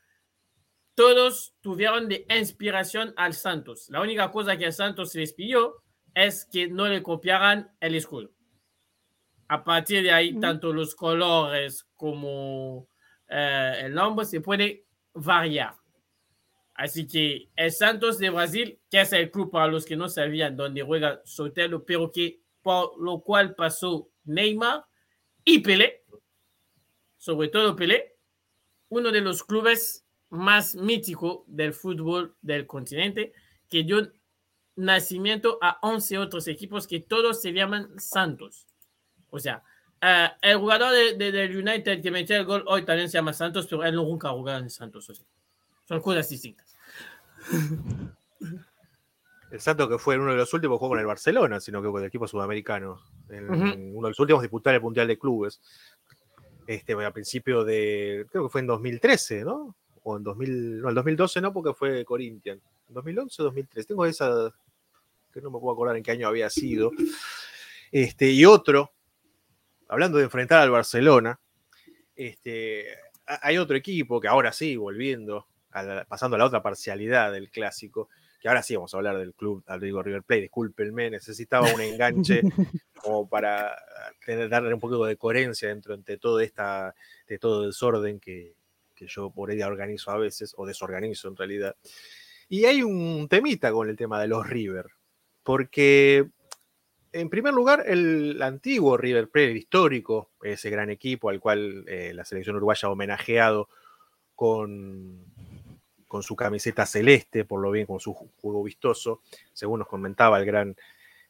[0.97, 3.87] todos tuvieron de inspiración al Santos.
[3.91, 5.83] La única cosa que el Santos les pidió
[6.15, 8.31] es que no le copiaran el escudo.
[9.47, 12.89] A partir de ahí, tanto los colores como
[13.29, 15.75] eh, el nombre se puede variar.
[16.73, 20.57] Así que el Santos de Brasil, que es el club para los que no sabían
[20.57, 24.83] dónde juega Sotelo, pero que por lo cual pasó Neymar
[25.45, 26.03] y Pelé,
[27.17, 28.17] sobre todo Pelé,
[28.89, 33.33] uno de los clubes más mítico del fútbol del continente,
[33.69, 34.11] que dio
[34.75, 38.67] nacimiento a 11 otros equipos que todos se llaman Santos.
[39.29, 39.63] O sea,
[40.01, 43.33] uh, el jugador del de, de United que metió el gol hoy también se llama
[43.33, 45.09] Santos, pero él nunca ha jugado en Santos.
[45.09, 45.25] O sea,
[45.85, 46.75] son cosas distintas.
[49.51, 52.01] El Santos que fue uno de los últimos jugó con el Barcelona, sino que con
[52.01, 53.01] el equipo sudamericano.
[53.29, 55.61] En, Uno de los últimos disputar el Mundial de Clubes.
[56.67, 59.73] Este, a principio de, creo que fue en 2013, ¿no?
[60.09, 62.61] O en 2000, no, el 2012 no, porque fue Corinthians.
[62.87, 63.87] 2011 o 2013.
[63.89, 64.55] Tengo esa,
[65.33, 66.91] que no me puedo acordar en qué año había sido.
[67.91, 68.93] Este, y otro,
[69.89, 71.37] hablando de enfrentar al Barcelona,
[72.15, 72.85] este,
[73.25, 77.49] hay otro equipo que ahora sí, volviendo a la- pasando a la otra parcialidad del
[77.49, 78.07] clásico,
[78.39, 81.81] que ahora sí vamos a hablar del club, al digo River Plate, discúlpenme, necesitaba un
[81.81, 82.41] enganche
[82.95, 83.75] como para
[84.25, 86.95] tener, darle un poco de coherencia dentro entre todo esta,
[87.27, 88.55] de todo desorden que,
[88.97, 91.75] que yo por ella organizo a veces, o desorganizo en realidad.
[92.49, 94.87] Y hay un temita con el tema de los River,
[95.43, 96.27] porque
[97.13, 102.11] en primer lugar, el antiguo River Plate, el histórico, ese gran equipo al cual eh,
[102.13, 103.69] la selección uruguaya ha homenajeado
[104.35, 105.25] con,
[106.07, 109.21] con su camiseta celeste, por lo bien con su ju- juego vistoso,
[109.53, 110.75] según nos comentaba el gran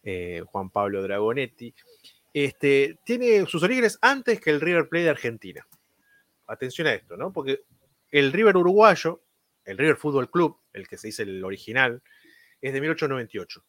[0.03, 1.73] eh, Juan Pablo Dragonetti,
[2.33, 5.67] este, tiene sus orígenes antes que el River Plate de Argentina.
[6.47, 7.31] Atención a esto, ¿no?
[7.31, 7.63] Porque
[8.11, 9.21] el River uruguayo,
[9.65, 12.01] el River Fútbol Club, el que se dice el original,
[12.61, 13.63] es de 1898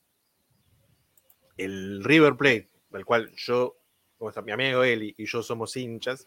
[1.58, 3.76] el River Plate, del cual yo,
[4.16, 6.26] como está mi amigo Eli y yo somos hinchas,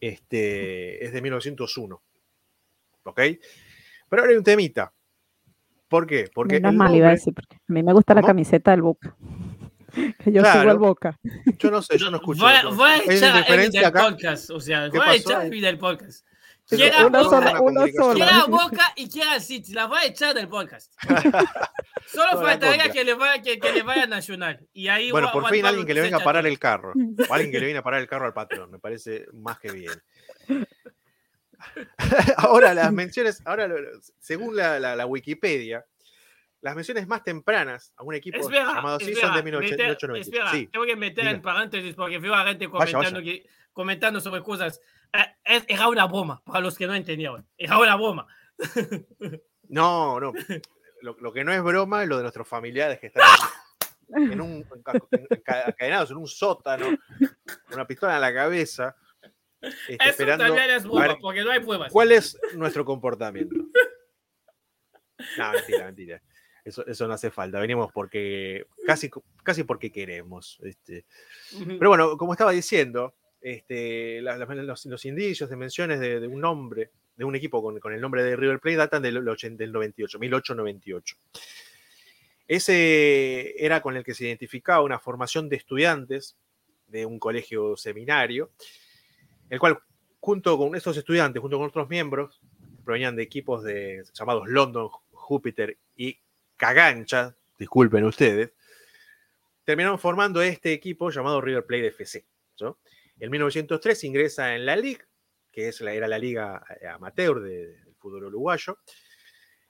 [0.00, 2.02] este, es de 1901.
[3.02, 3.20] ¿Ok?
[4.08, 4.92] Pero ahora hay un temita.
[5.88, 6.30] ¿Por qué?
[6.32, 9.14] Porque Menos mal iba a decir, porque a mí me gusta la camiseta del Boca.
[9.94, 10.70] Que yo sigo Claro.
[10.70, 11.18] al Boca.
[11.58, 12.42] yo no sé, yo no escucho.
[12.42, 12.74] Voy a, eso.
[12.74, 14.02] voy a ¿Hay una echar a Emi del acá?
[14.10, 14.50] podcast.
[14.50, 16.26] O sea, ¿Qué voy a echar a Emi del podcast.
[16.66, 18.14] Quiera una Boca, sola, una sola.
[18.14, 19.72] quiera Boca y quiera City.
[19.74, 20.92] La voy a echar del podcast.
[22.06, 24.66] Solo Toda faltaría que le, vaya, que, que le vaya a Nacional.
[24.72, 26.92] Y ahí Bueno, por fin alguien que le venga a parar el carro.
[27.28, 28.70] O alguien que le viene a parar el carro al patrón.
[28.70, 29.92] Me parece más que bien.
[32.36, 33.68] ahora las menciones, ahora
[34.18, 35.84] según la, la- la Wikipedia,
[36.64, 40.18] las menciones más tempranas a un equipo Espera, llamado espera, son de meter- 1890.
[40.30, 41.36] espera, Sí, tengo que meter diga.
[41.36, 43.32] en paréntesis porque veo a gente Vaya, comentando, vaya.
[43.32, 44.80] que- comentando sobre cosas.
[45.12, 47.46] Eh, es- Era una broma, para los que no entendieron.
[47.58, 48.26] Era una broma.
[49.68, 50.32] no, no.
[51.02, 53.22] Lo, lo que no es broma es lo de nuestros familiares que están
[54.32, 54.66] en un,
[55.30, 56.86] encadenados en un sótano,
[57.18, 58.96] con una pistola en la cabeza,
[59.60, 61.92] este, Eso esperando también es broma, ver porque no hay pruebas.
[61.92, 63.54] cuál es nuestro comportamiento.
[65.38, 66.22] No, mentira, mentira.
[66.64, 67.60] Eso, eso no hace falta.
[67.60, 69.10] Venimos porque casi,
[69.42, 70.58] casi porque queremos.
[70.62, 71.04] Este.
[71.78, 76.26] Pero bueno, como estaba diciendo, este, la- la- los, los indicios de menciones de, de
[76.26, 79.62] un nombre, de un equipo con, con el nombre de River Plate, datan del, 80
[79.62, 81.16] del 98, 1898.
[82.46, 86.36] Ese era con el que se identificaba una formación de estudiantes
[86.88, 88.50] de un colegio seminario,
[89.48, 89.78] el cual,
[90.20, 92.40] junto con estos estudiantes, junto con otros miembros,
[92.84, 96.18] provenían de equipos de, llamados London, Júpiter y
[96.56, 98.52] Cagancha, disculpen ustedes,
[99.64, 102.24] terminaron formando este equipo llamado River Plate FC.
[102.60, 102.78] ¿no?
[103.18, 105.04] En 1903 ingresa en la Liga,
[105.50, 108.78] que es la, era la liga eh, amateur de- del fútbol uruguayo.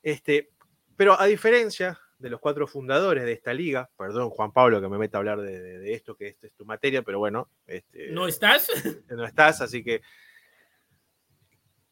[0.03, 0.51] Este,
[0.97, 4.97] pero a diferencia de los cuatro fundadores de esta liga, perdón Juan Pablo que me
[4.99, 8.09] meta a hablar de, de- de esto, que esta es tu materia, pero bueno, este,
[8.13, 8.69] ¿No estás?
[9.11, 10.01] no estás, así que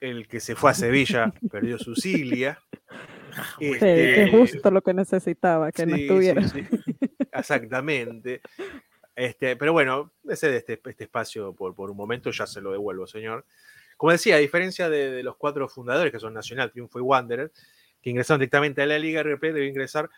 [0.00, 2.61] el que se fue a Sevilla perdió su cilia.
[3.59, 6.49] Sí, Este, que justo lo que necesitaba, que no Sí, sí, estuviera.
[6.49, 6.64] sí.
[7.33, 8.40] Exactamente.
[9.14, 12.73] Este, pero bueno, ese de este, este espacio por, por un momento ya se lo
[12.73, 13.45] devuelvo, señor.
[13.97, 17.53] Como decía, a diferencia de, de los cuatro fundadores, que son Nacional, Triunfo y Wanderer,
[18.01, 20.11] que ingresaron directamente a la Liga, Plate debe ingresar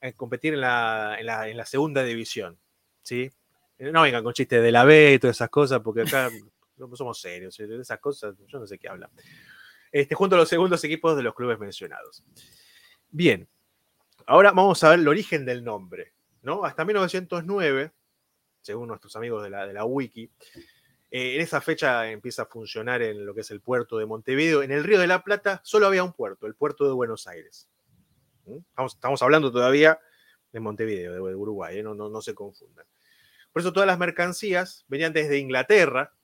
[0.00, 2.58] a competir en la, en la, en la segunda división.
[3.02, 3.30] ¿sí?
[3.78, 6.30] No vengan con chistes de la B y todas esas cosas, porque acá
[6.76, 7.54] no somos serios.
[7.54, 7.64] ¿sí?
[7.66, 9.10] De esas cosas, yo no sé qué hablan.
[9.92, 12.24] Este, junto a los segundos equipos de los clubes mencionados.
[13.10, 13.46] Bien,
[14.26, 16.14] ahora vamos a ver el origen del nombre.
[16.40, 16.64] ¿no?
[16.64, 17.92] Hasta 1909,
[18.62, 20.30] según nuestros amigos de la, Wiki,
[21.10, 24.62] eh, en esa fecha empieza a funcionar en lo que es el puerto de Montevideo.
[24.62, 27.68] En el Río de la Plata solo había un puerto, el puerto de Buenos Aires.
[28.46, 28.84] ¿Mm?
[28.86, 30.00] Estamos, hablando todavía
[30.52, 31.82] de Montevideo, de, Uruguay, ¿eh?
[31.82, 32.86] no, no se confundan.
[33.52, 36.14] Por eso todas las mercancías venían desde Inglaterra,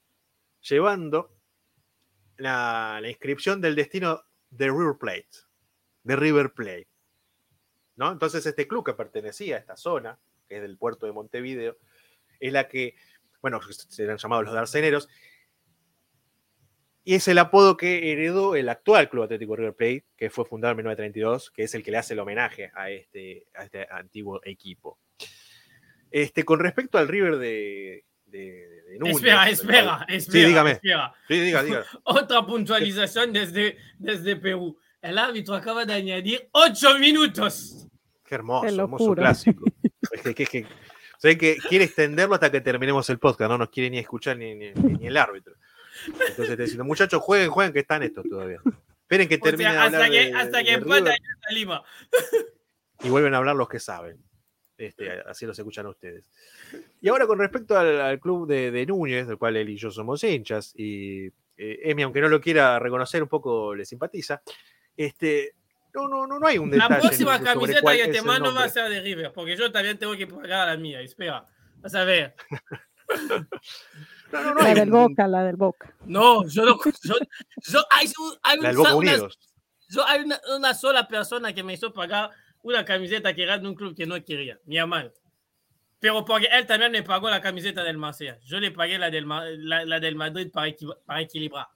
[0.63, 1.38] llevando
[2.39, 5.29] la, inscripción del destino de River Plate,
[6.05, 6.89] de River Plate.
[7.97, 8.11] ¿no?
[8.11, 11.77] Entonces este club que pertenecía a esta zona, que es del puerto de Montevideo,
[12.41, 12.95] es la que,
[13.43, 15.09] bueno, serán llamados los darceneros,
[17.05, 20.73] y es el apodo que heredó el actual Club Atlético River Plate, que fue fundado
[20.73, 24.41] en 1932, que es el que le hace el homenaje a este, a este antiguo
[24.45, 24.99] equipo.
[26.11, 30.41] Este, con respecto al River de, de, de Núñez, espera, espera, espera.
[30.41, 30.71] Sí, dígame.
[30.73, 31.15] espera.
[31.29, 31.85] Sí, diga, diga.
[32.05, 34.79] Otra puntualización desde, desde Perú.
[35.01, 37.87] El árbitro acaba de añadir ocho minutos.
[38.25, 39.65] Qué hermoso, Qué hermoso clásico.
[40.13, 40.67] Es que, que- que-
[41.19, 44.55] sé que quiere extenderlo hasta que terminemos el podcast, no nos quiere ni escuchar ni,
[44.55, 45.55] ni- ni el árbitro.
[46.07, 48.61] Entonces te diciendo, muchachos, jueguen, jueguen, que están estos todavía.
[49.03, 51.83] Esperen que O termine sea, de hasta hablar que, de- hasta de que Lima.
[53.03, 54.17] y vuelven a hablar los que saben.
[54.79, 56.31] Este, así los escuchan ustedes.
[57.01, 59.91] Y ahora con respecto al, al club de, de Núñez, del cual él y yo
[59.91, 64.41] somos hinchas, y eh, Emi, aunque no lo quiera reconocer, un poco le simpatiza,
[64.97, 65.55] Este,
[65.93, 67.01] no, no, no, no hay un La detalle.
[67.01, 70.17] próxima sobre camiseta que te mando va a ser de River, porque yo también tengo
[70.17, 71.01] que pagar la mía.
[71.01, 71.45] Espera,
[71.81, 72.35] vas a ver.
[74.31, 75.95] No, no, no La del Boca, la del Boca.
[76.05, 76.79] No, yo no.
[77.03, 77.15] Yo,
[77.67, 79.39] yo- hay, un- hay, un- La del Boca una- Unidos.
[79.89, 82.31] yo- hay una, una sola persona que me hizo pagar
[82.63, 85.11] una camiseta que era de un club que no quería, mi hermano.
[86.01, 88.39] Pero porque él también me pagó la camiseta del Marsella.
[88.45, 91.67] Yo le pagué la del, Ma- la, la del Madrid para, equi- para equilibrar.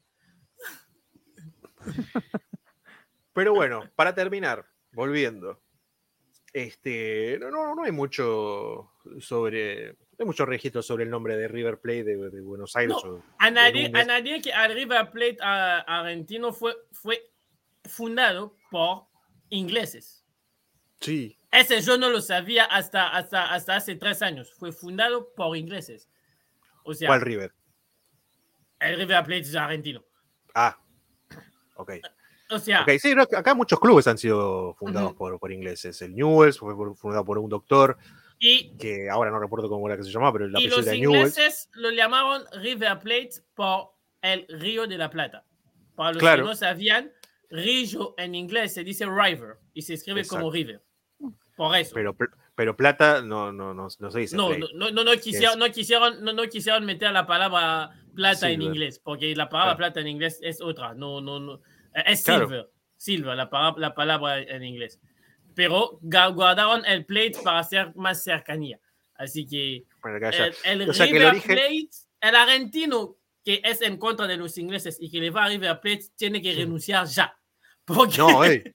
[3.33, 5.61] Pero bueno, para terminar, volviendo.
[6.53, 9.93] Este, no, no, no hay mucho sobre.
[9.95, 12.95] No hay mucho registro sobre el nombre de River Plate de, de Buenos Aires.
[13.03, 17.31] No, o A nadie, a nadie que al River Plate a- argentino fue, fue
[17.85, 19.07] fundado por
[19.49, 20.22] ingleses.
[21.03, 24.53] Sí, Ese yo no lo sabía hasta, hasta, hasta hace tres años.
[24.55, 26.09] Fue fundado por ingleses.
[26.85, 27.53] O sea, ¿cuál River?
[28.81, 30.03] el River Plate es argentino.
[30.55, 30.77] Ah,
[31.77, 31.93] ok.
[32.51, 35.19] O sea, Ok, sí, acá muchos clubes han sido fundados Ujú.
[35.19, 36.01] por, por ingleses.
[36.03, 37.97] El Newells fue fundado por un doctor
[38.39, 40.97] y, que ahora no recuerdo cómo era que se llamaba, pero la y los era
[40.97, 41.37] Newells.
[41.39, 45.45] ingleses lo llamaron River Plate por el Río de la Plata.
[45.95, 46.43] Para los Claro.
[46.43, 47.13] que no sabían,
[47.51, 50.53] Río en inglés se dice river y se escribe como Exacto.
[50.53, 50.83] River.
[51.57, 51.95] Por eso.
[51.95, 52.17] Pero,
[52.55, 54.37] pero plata no, no, no, no se dice.
[54.37, 58.57] No, no, no, no, quisieron, no, quisieron, no, no quisieron meter la palabra plata en
[58.61, 58.75] Silver.
[58.75, 59.79] inglés, porque la palabra Claro.
[59.93, 61.61] plata en inglés es otra, no, no, no.
[62.07, 62.47] Es Claro.
[62.47, 64.99] silver, silver, la, palabra- la palabra en inglés.
[65.55, 68.79] Pero guardaron el plate para hacer más cercanía.
[69.15, 69.85] Así que
[70.65, 71.89] el, el O sea, que el River origen- Plate,
[72.23, 75.81] el argentino que es en contra de los ingleses y que le va a River
[75.81, 77.37] Plate, tiene que renunciar ya.
[77.85, 78.75] Porque, No, eh.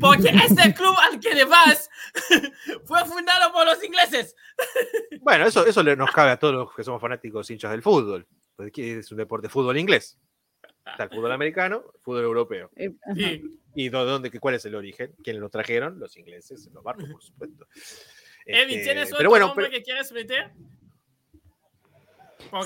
[0.00, 1.90] Porque este club al que le vas
[2.84, 4.34] fue fundado por los ingleses.
[5.20, 8.26] Bueno, eso, eso nos cabe a todos los que somos fanáticos hinchas del fútbol.
[8.76, 10.18] Es un deporte fútbol inglés.
[10.86, 12.70] Está el fútbol americano, el fútbol europeo.
[12.76, 12.92] Eh.
[13.16, 13.42] Sí.
[13.74, 15.14] ¿Y dó- dónde, qué- cuál es el origen?
[15.24, 15.98] ¿Quiénes lo trajeron?
[15.98, 17.66] Los ingleses, los barcos, por supuesto.
[18.46, 20.52] Evi, Este, ¿tienes otro pero bueno, nombre pero- que quieres meter?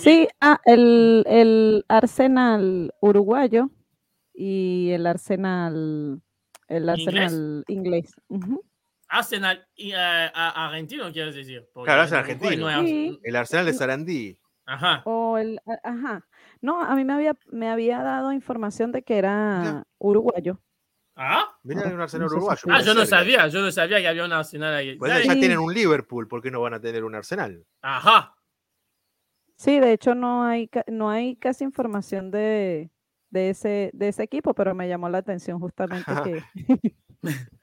[0.02, 3.70] Sí, ah, el, el Arsenal uruguayo
[4.34, 6.20] y el Arsenal,
[6.68, 7.06] el ¿Inglés?
[7.06, 8.14] Arsenal inglés.
[9.08, 9.96] Arsenal y, eh,
[10.34, 11.66] argentino, quieres decir.
[11.72, 12.70] Porque Claro, Arsenal argentino.
[12.70, 13.18] no Sí.
[13.22, 14.38] El Arsenal de Sarandí.
[14.66, 15.02] Ajá.
[15.06, 16.26] O el, ajá.
[16.60, 20.60] No, a mí me había, me había dado información de que era uruguayo.
[21.16, 21.46] ¿Ah?
[21.64, 22.60] Mirá, hay un Arsenal no uruguayo.
[22.70, 24.96] Ah, yo no sabía, yo no sabía que había un Arsenal ahí.
[24.96, 25.26] Pues ¿Sabes?
[25.26, 25.40] ya Sí.
[25.40, 27.64] tienen un Liverpool, ¿por qué no van a tener un Arsenal?
[27.82, 28.36] Ajá.
[29.56, 32.90] Sí, de hecho no hay, no hay casi información de,
[33.30, 36.42] de ese, de ese equipo, pero me llamó la atención justamente que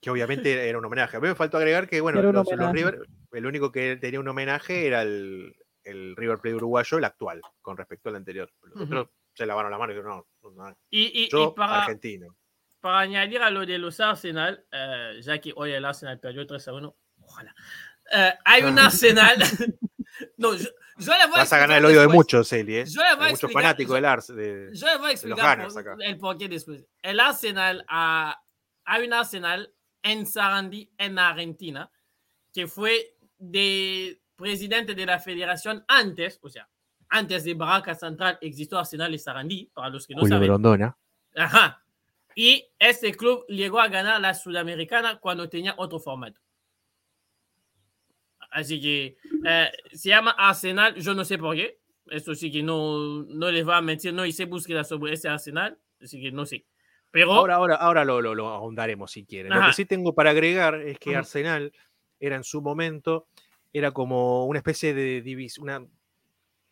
[0.00, 1.16] Que obviamente era un homenaje.
[1.16, 2.72] A mí me faltó agregar que, bueno, los, los.
[2.72, 3.00] River,
[3.32, 7.76] el único que tenía un homenaje era el, el River Plate uruguayo, el actual, con
[7.76, 8.48] respecto al anterior.
[8.62, 8.84] Los Ujú.
[8.84, 10.76] otros se lavaron la mano y dijeron, no, no, no.
[10.88, 12.36] Y, y- y yo para, argentino.
[12.80, 16.68] para añadir a lo de los Arsenal, eh, ya que hoy el Arsenal perdió 3
[16.68, 17.52] a 1, ojalá.
[18.14, 19.36] Eh, hay un Arsenal.
[20.36, 22.84] no, yo, yo le voy Vas a ganar explicar el oído de muchos, Eli, ¿eh?
[22.86, 24.26] Yo le voy a muchos explicar- fanáticos yo- del Ars.
[24.28, 24.70] De...
[24.74, 26.84] Yo les voy a explicar por- el porqué después.
[27.02, 28.40] El Arsenal, ah,
[28.84, 31.90] hay un Arsenal en Sarandí, en Argentina,
[32.52, 36.68] que fue de presidente de la federación antes, o sea,
[37.08, 40.48] antes de Barraca Central existió Arsenal y Sarandí, para los que no saben.
[40.48, 40.96] Grondona.
[41.36, 41.82] Ajá.
[42.34, 46.40] Y este club llegó a ganar la Sudamericana cuando tenía otro formato.
[48.50, 51.78] Así que eh, se llama Arsenal, yo no sé por qué.
[52.10, 55.78] Eso sí que no, no les va a mentir, no hice búsqueda sobre ese Arsenal,
[56.00, 56.64] así que no sé.
[57.10, 59.52] Pero Ahora, ahora, ahora lo, lo, lo ahondaremos si quieren.
[59.52, 59.68] Lo Ajá.
[59.68, 61.16] que sí tengo para agregar es que.
[61.16, 61.72] Arsenal
[62.20, 63.28] era en su momento,
[63.72, 65.86] era como una especie de divis una,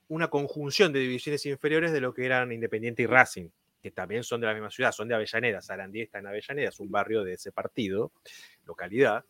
[0.09, 3.49] una conjunción de divisiones inferiores de lo que eran Independiente y Racing,
[3.83, 5.61] que también son de la misma ciudad, son de Avellaneda.
[5.61, 8.13] Sarandí está en Avellaneda, es un barrio de ese partido,
[8.65, 9.25] localidad.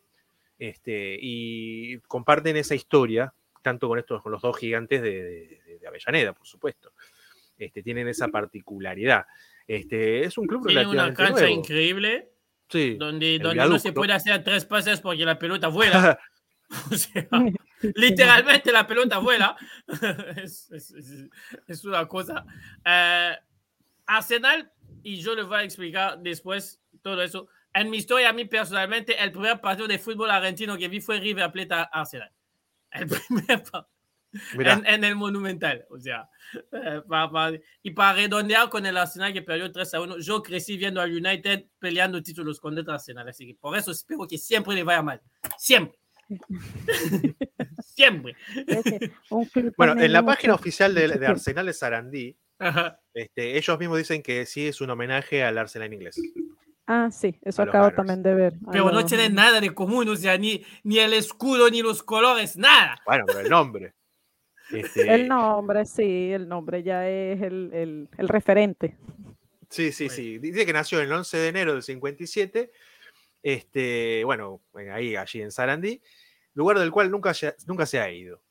[0.58, 5.86] Este, y comparten esa historia, tanto con estos, con los dos gigantes de, de- de
[5.86, 6.92] Avellaneda, por supuesto.
[7.58, 9.26] Este, tienen esa particularidad.
[9.66, 11.48] Este, es un club tiene una cancha nuevo.
[11.48, 12.30] increíble
[12.68, 16.18] Sí, donde, donde no se puede hacer tres pases porque la pelota vuela.
[16.90, 17.28] O sea,
[17.94, 19.56] literalmente la pelota vuela.
[20.42, 21.28] es, es- es-
[21.66, 22.44] es una cosa.
[22.84, 23.32] Eh,
[24.06, 24.70] Arsenal,
[25.02, 27.48] y yo les voy a explicar después todo eso.
[27.78, 31.20] En mi historia, a mí personalmente, el primer partido de fútbol argentino que vi fue
[31.20, 32.32] River Plate a Arsenal.
[32.90, 33.88] El primer partido.
[34.58, 35.86] En, en el Monumental.
[35.90, 36.28] O sea,
[36.72, 37.52] eh, pa- pa-
[37.82, 41.10] y para redondear con el Arsenal que perdió 3 a 1, yo crecí viendo al
[41.14, 43.28] United peleando títulos contra el Arsenal.
[43.28, 45.20] Así que por eso espero que siempre le vaya mal.
[45.58, 45.98] Siempre.
[47.84, 48.36] siempre.
[49.76, 52.36] Bueno, en la página oficial de, de Arsenal de Sarandí,
[53.14, 56.20] este, ellos mismos dicen que sí es un homenaje al Arsenal inglés.
[56.86, 58.54] Ah, sí, eso acabo también de ver.
[58.70, 62.56] Pero no tienen nada de común, o sea, ni, ni el escudo, ni los colores,
[62.56, 62.96] nada.
[63.04, 63.92] Bueno, pero el nombre.
[64.72, 68.96] Este, El nombre, sí, el nombre ya es el, el- el referente.
[69.70, 70.16] Sí, sí, Bueno.
[70.16, 70.38] sí.
[70.38, 72.72] Dice que nació el 11 de enero del 57.
[73.42, 74.62] Este, bueno,
[74.92, 76.00] ahí, allí en Sarandí,
[76.54, 78.42] lugar del cual nunca, se- nunca se ha ido.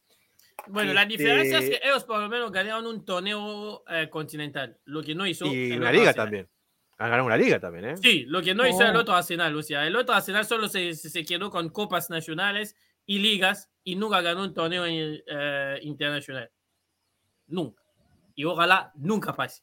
[0.68, 4.78] Bueno, la diferencia es que Este- ellos por lo menos ganaron un torneo eh, continental,
[4.86, 5.46] lo que no hizo.
[5.54, 6.48] Y una liga también.
[6.98, 7.98] Han ganado una liga también, ¿eh?
[7.98, 9.00] Sí, lo que no hizo el Oh.
[9.02, 12.76] otro Arsenal, o sea, el otro Arsenal solo se, se- quedó con copas nacionales
[13.06, 16.50] y ligas y nunca ganó un torneo eh, internacional.
[17.48, 17.84] Nunca.
[18.34, 19.62] Y ojalá nunca pase.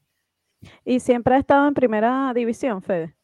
[0.85, 3.17] Y siempre ha estado en primera división, Fede.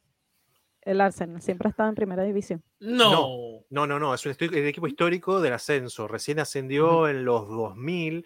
[0.83, 2.63] El Arsenal siempre ha estado en primera división.
[2.81, 3.61] No.
[3.71, 6.09] No, no, no, es un equipo histórico del ascenso.
[6.09, 8.25] Recién ascendió en los 2000.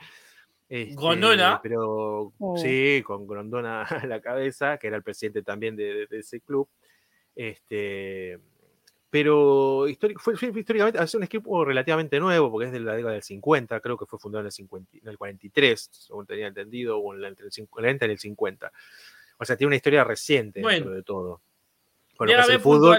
[0.80, 1.60] Este, Grondona.
[1.62, 2.56] Pero Oh.
[2.56, 6.40] sí, con Grondona a la cabeza, que era el presidente también de, de- de ese
[6.40, 6.68] club.
[7.34, 8.38] Este,
[9.10, 13.14] pero históric- fue, fue históricamente es un equipo relativamente nuevo, porque es de la década
[13.14, 16.98] del 50, creo que fue fundado en el, 50 en el 43, según tenía entendido,
[16.98, 18.72] o en la- entre el 50 y el 50.
[19.38, 20.90] O sea, tiene una historia reciente dentro Bueno.
[20.96, 21.40] de todo.
[22.20, 22.94] Es Déjame el fútbol.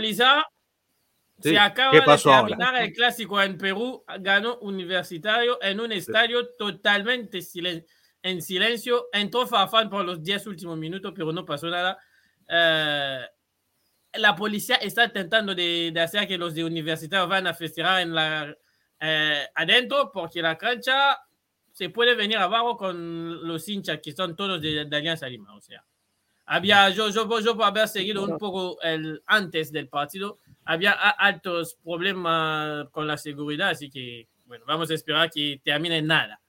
[1.42, 2.50] Sí, Se acaba ¿qué de pasó ahora?
[2.56, 4.04] terminar el clásico en Perú.
[4.20, 7.86] Ganó Universitario en un estadio totalmente silen-
[8.22, 9.08] en silencio.
[9.12, 11.98] Entró Farfán por los 10 últimos minutos, pero no pasó nada.
[12.48, 13.22] Eh,
[14.14, 18.14] la policía está intentando de, de hacer que los de Universitario van a festejar en
[18.14, 18.56] la,
[19.00, 21.18] eh, adentro porque la cancha
[21.72, 25.56] se puede venir abajo con los hinchas que son todos de, de Alianza Lima.
[25.56, 25.84] O sea,
[26.46, 31.78] había, yo, yo, yo por haber seguido un poco el, antes del partido, había altos
[31.84, 36.40] problemas con la seguridad, así que, bueno, vamos a esperar que termine en nada.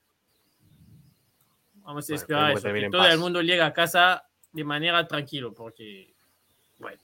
[1.82, 3.12] Vamos a Bueno, esperar eso, que todo paz.
[3.12, 6.14] el mundo llegue a casa de manera tranquilo, porque,
[6.78, 6.98] bueno,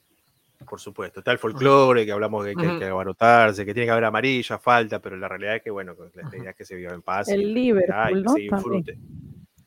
[0.67, 3.91] Por supuesto, está el folclore, que hablamos de que hay que abarotarse, que tiene que
[3.91, 6.93] haber amarilla, falta, pero la realidad es que, bueno, la idea es que se viva
[6.93, 7.27] en paz.
[7.29, 8.33] y El en Liverpool, y ¿no?
[8.33, 8.97] se disfrute.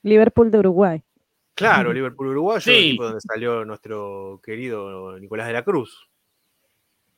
[0.02, 1.02] Liverpool de Uruguay.
[1.54, 1.92] Claro.
[1.92, 2.70] Liverpool Uruguayo, Sí.
[2.70, 6.08] el equipo donde salió nuestro querido Nicolás de la Cruz.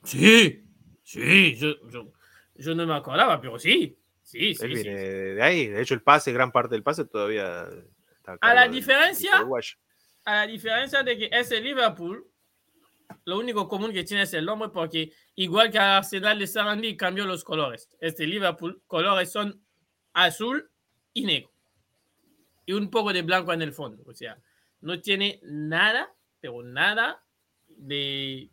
[0.06, 0.64] Sí,
[1.02, 2.12] sí, yo, yo,
[2.54, 4.64] yo no me acordaba, pero sí, sí, sí.
[4.64, 5.06] Él sí, viene sí.
[5.34, 5.66] de ahí.
[5.66, 7.68] De hecho, el pase, gran parte del pase todavía
[8.10, 9.44] está A la diferencia-
[10.24, 12.26] a la diferencia de que ese Liverpool,
[13.24, 17.24] lo único común que tiene es el nombre, porque igual que Arsenal de Sarandí cambió
[17.26, 17.88] los colores.
[18.00, 19.60] Este Liverpool, colores son
[20.12, 20.68] azul
[21.12, 21.50] y negro.
[22.64, 24.02] Y un poco de blanco en el fondo.
[24.06, 24.36] O sea,
[24.80, 27.22] no tiene nada, pero nada
[27.68, 28.50] de,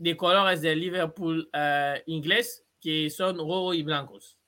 [0.00, 4.38] de colores del Liverpool eh, inglés que son rojo y blancos.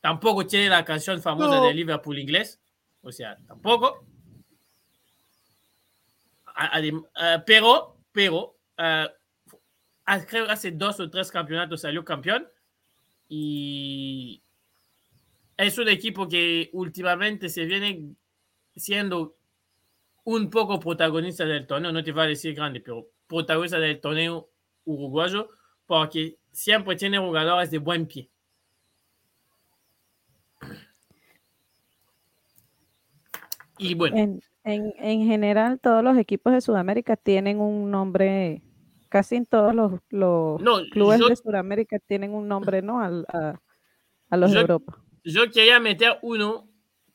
[0.00, 1.64] Tampoco tiene la canción famosa No.
[1.64, 2.60] del Liverpool inglés.
[3.02, 4.06] O sea, tampoco.
[6.54, 8.56] Adem- eh, pero, pero,
[10.28, 12.46] creo que hace dos o tres campeonatos salió campeón
[13.28, 14.40] y
[15.56, 18.14] es un equipo que últimamente se viene
[18.76, 19.36] siendo
[20.24, 24.49] un poco protagonista del torneo, no te va a decir grande, pero protagonista del torneo
[24.84, 25.48] uruguayo
[25.86, 28.30] porque siempre tiene jugadores de buen pie.
[33.78, 38.62] Y bueno, En, en, en general, todos los equipos de Sudamérica tienen un nombre,
[39.08, 43.00] casi en todos los, los no, clubes yo de Sudamérica tienen un nombre, ¿no?
[43.00, 43.58] Al- a,
[44.28, 44.98] a los Yo- de Europa.
[45.24, 46.68] yo quería meter uno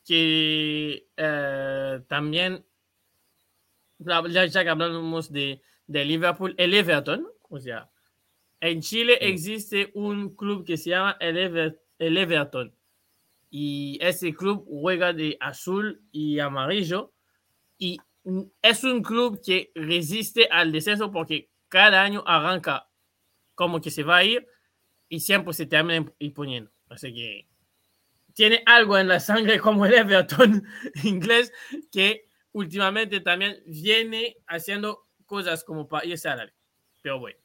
[0.06, 2.66] que eh, también,
[4.00, 7.90] ya ya que hablamos de, de Liverpool, el Everton, o sea,
[8.62, 12.76] en Chile existe un club que se llama el, Ever- el Everton
[13.50, 17.14] y ese club juega de azul y amarillo
[17.78, 17.98] y
[18.62, 22.90] es un club que resiste al descenso porque cada año arranca
[23.56, 24.48] como que se va a ir
[25.10, 26.72] y siempre se termina imponiendo.
[26.90, 27.48] Así que
[28.34, 30.64] tiene algo en la sangre como el Everton
[31.04, 31.54] inglés
[31.92, 36.54] que últimamente también viene haciendo cosas como para irse a la.
[37.06, 37.38] Pero bueno.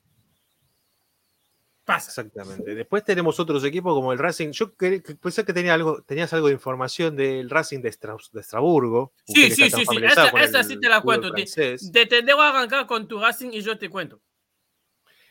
[1.85, 2.09] Pasa.
[2.09, 2.75] Exactamente.
[2.75, 4.53] Después tenemos otros equipos como el Racing.
[4.53, 9.13] Yo pensé que tenía algo, tenías algo de información del Racing de, Estra- de Estraburgo.
[9.27, 9.97] Sí, sí, sí, sí.
[10.03, 11.31] Esa, sí te la cuento.
[11.31, 11.93] Te, francés.
[11.93, 14.23] te, te debo arrancar con tu Racing y yo te cuento.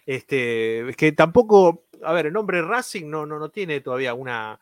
[0.05, 4.59] Este, es que tampoco, a ver, el nombre Racing no, no, no tiene todavía una.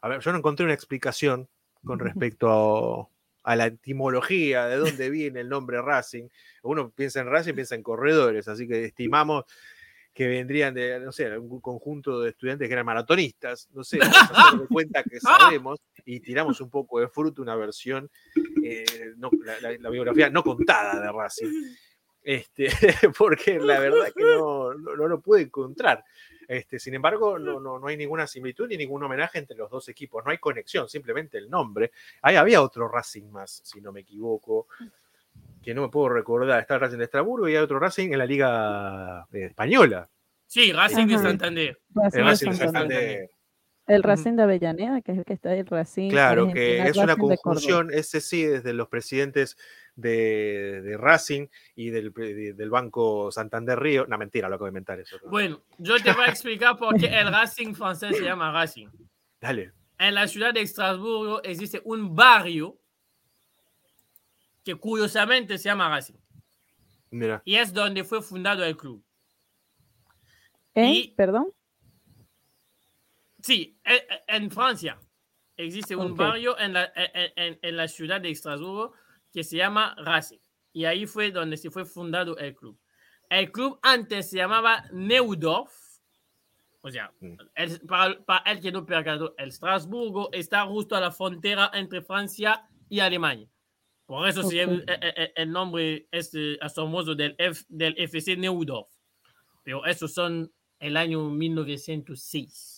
[0.00, 1.48] A ver, yo no encontré una explicación
[1.84, 3.10] con respecto
[3.52, 6.28] a, la etimología de dónde viene el nombre Racing.
[6.62, 9.44] Uno piensa en Racing, piensa en corredores, así que estimamos
[10.12, 13.98] que vendrían de, no sé, un conjunto de estudiantes que eran maratonistas, no sé,
[14.32, 18.10] vamos a cuenta que sabemos y tiramos un poco de fruto, una versión,
[18.64, 18.84] eh,
[19.16, 21.46] no, la- la biografía no contada de Racing.
[22.22, 22.68] Este,
[23.18, 26.04] porque la verdad que no, no, no lo pude encontrar.
[26.48, 29.86] Este, sin embargo, no, no, no hay ninguna similitud ni ningún homenaje entre los dos
[29.90, 31.92] equipos, no hay conexión, simplemente el nombre.
[32.22, 34.66] Ahí había otro Racing más, si no me equivoco,
[35.62, 36.60] que no me puedo recordar.
[36.60, 40.08] Está el Racing de Estrasburgo y hay otro Racing en la Liga Española.
[40.46, 41.18] Sí, Racing de.
[41.18, 41.78] Santander.
[41.94, 43.30] Racing El de Racing de Santander.
[43.96, 44.02] El.
[44.02, 46.10] Racing de Avellaneda, que es el que está el Racing.
[46.10, 49.56] Claro, que Argentina, es una conjunción, ese sí, desde los presidentes
[49.96, 54.06] de, de Racing y del, de- del Banco Santander Río.
[54.06, 55.16] No, mentira, lo acabo de inventar eso.
[55.30, 58.88] Bueno, yo te voy a explicar por qué el Racing francés se llama Racing.
[59.40, 59.72] Dale.
[59.98, 62.78] En la ciudad de Estrasburgo existe un barrio
[64.64, 66.14] que curiosamente se llama Racing.
[67.10, 67.40] Mira.
[67.44, 69.02] Y es donde fue fundado el club.
[70.74, 70.90] ¿Eh?
[70.92, 71.48] y- ¿Perdón?
[73.42, 74.98] Sí, e- e- en Francia
[75.56, 78.92] existe un barrio en la, en, la ciudad de Estrasburgo
[79.32, 80.38] que se llama Racing.
[80.72, 82.78] Y ahí fue donde se fue fundado el club.
[83.30, 85.72] El club antes se llamaba Neudorf.
[86.80, 87.12] O sea,
[87.54, 92.02] el- para, para el que no percató, el Estrasburgo está justo a la frontera entre
[92.02, 93.48] Francia y Alemania.
[94.06, 94.82] Por eso se llama-
[95.36, 98.88] el nombre es eh, asombroso del, F, del FC Neudorf.
[99.64, 102.77] Pero esos son el año 1906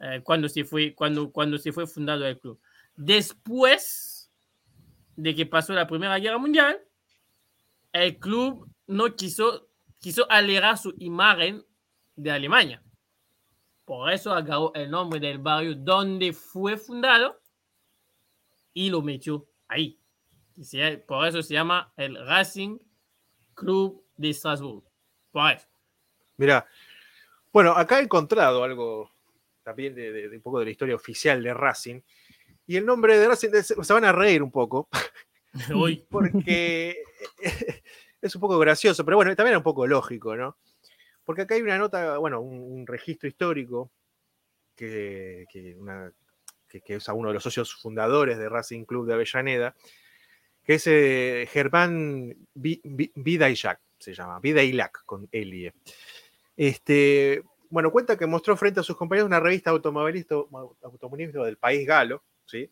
[0.00, 2.60] eh, cuando, se fue, cuando, cuando se fue fundado el club.
[2.96, 4.30] Después
[5.16, 6.80] de que pasó la Primera Guerra Mundial,
[7.92, 9.68] el club no quiso,
[9.98, 11.64] quiso alejar su imagen
[12.14, 12.82] de Alemania.
[13.84, 17.40] Por eso agarró el nombre del barrio donde fue fundado
[18.74, 19.98] y lo metió ahí.
[21.06, 22.78] Por eso se llama el Racing
[23.54, 24.84] Club de Estrasburgo.
[25.30, 25.58] Por.
[26.36, 26.66] Mira,
[27.52, 29.10] bueno, acá he encontrado algo
[29.68, 32.00] también de, de- de un poco de la historia oficial de Racing.
[32.66, 34.88] Y el nombre de Racing, se van a reír un poco,
[35.74, 37.02] Uy, porque
[38.22, 40.56] es un poco gracioso, pero bueno, también es un poco lógico, ¿no?
[41.22, 43.90] Porque acá hay una nota, bueno, un, un registro histórico
[44.74, 46.10] que, que, una-
[46.66, 49.74] que- que es a uno de los socios fundadores de Racing Club de Avellaneda,
[50.64, 55.74] que es eh, Germán Vi- Vi- Vidaillac, se llama, Vidaillac con Elie.
[56.56, 60.34] Este, bueno, cuenta que mostró frente a sus compañeros una revista automovilista,
[61.44, 62.70] del país galo, ¿sí?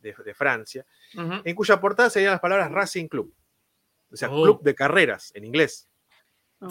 [0.00, 0.86] de, de Francia,
[1.44, 3.34] en cuya portada serían las palabras Racing Club.
[4.10, 4.42] O sea, Oh.
[4.42, 5.88] club de carreras en inglés.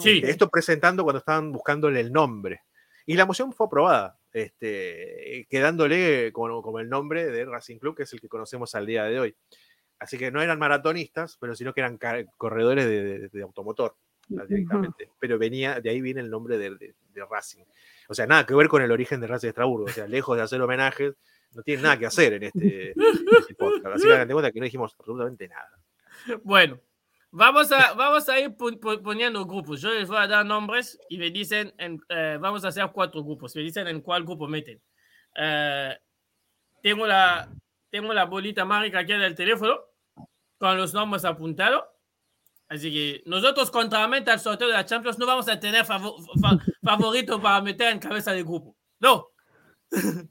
[0.00, 0.20] Sí.
[0.24, 2.62] Esto presentando cuando estaban buscándole el nombre.
[3.06, 8.02] Y la moción fue aprobada, este, quedándole como, como el nombre de Racing Club, que
[8.02, 9.36] es el que conocemos al día de hoy.
[9.98, 11.98] Así que no eran maratonistas, pero sino que eran
[12.36, 13.96] corredores de, de- de automotor
[14.28, 15.10] Directamente.
[15.18, 17.64] Pero venía, de ahí viene el nombre de, de- de Racing.
[18.08, 19.86] O sea, nada que ver con el origen de Racing de Estrasburgo.
[19.86, 21.14] O sea, lejos de hacer homenajes,
[21.54, 22.94] no tienen nada que hacer en este, en
[23.40, 23.96] este podcast.
[23.96, 25.70] Así que hagan de cuenta que no dijimos absolutamente nada.
[26.44, 26.78] Bueno,
[27.30, 29.80] vamos a, vamos a ir pon- pon- poniendo grupos.
[29.80, 33.24] Yo les voy a dar nombres y me dicen, en- eh, vamos a hacer cuatro
[33.24, 33.56] grupos.
[33.56, 34.80] Me dicen en cuál grupo meten.
[35.34, 35.96] Eh,
[36.82, 37.50] tengo, la,
[37.90, 39.80] tengo la bolita mágica aquí del teléfono
[40.58, 41.84] con los nombres apuntados.
[42.68, 46.58] Así que nosotros, contrariamente al sorteo de la Champions, no vamos a tener favo- fa-
[46.82, 48.76] favorito para meter en cabeza de grupo.
[49.00, 49.28] No.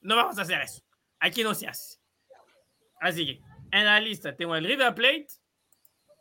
[0.00, 0.82] no vamos a hacer eso.
[1.18, 1.98] Aquí no se hace.
[3.00, 5.28] Así que en la lista tengo el River Plate,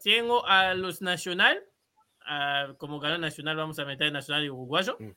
[0.03, 1.61] tengo a los Nacional,
[2.77, 5.11] como ganó Nacional vamos a meter Nacional y Uruguayo, Mm.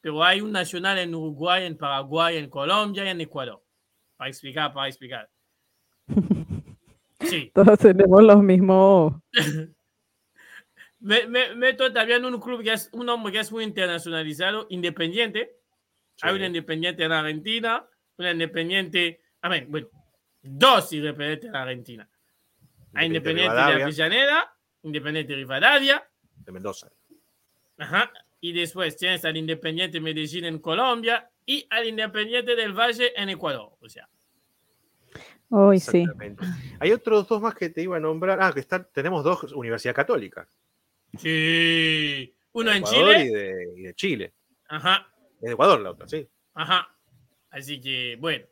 [0.00, 3.62] pero hay un Nacional en Uruguay, en Paraguay, en Colombia y en Ecuador.
[4.16, 5.30] Para explicar, para explicar.
[7.20, 9.14] Sí, Todos tenemos los mismos.
[11.00, 15.56] me, me- meto también un club que es un hombre que es muy internacionalizado, independiente.
[16.22, 16.44] Hay un Sí.
[16.46, 17.86] independiente en Argentina,
[18.18, 19.88] un independiente, a ver, bueno,
[20.42, 22.08] dos independientes en Argentina.
[22.94, 26.90] Hay Independiente de Rivadavia, Avellaneda, Independiente de Rivadavia, de Mendoza.
[27.78, 33.28] ajá, y después tienes al Independiente Medellín en Colombia y al Independiente del Valle en
[33.30, 33.72] Ecuador.
[33.80, 34.08] O sea,
[35.50, 36.06] Hoy sí.
[36.78, 38.38] Hay otros dos más que te iba a nombrar.
[38.40, 40.48] Ah, que están, tenemos dos Universidad Católica.
[41.18, 44.34] sí, uno de en Ecuador Chile, Y de, y de Chile.
[44.68, 46.28] ajá, Es de Ecuador la otra, sí.
[46.54, 46.88] ajá.
[47.50, 48.44] Así que, bueno,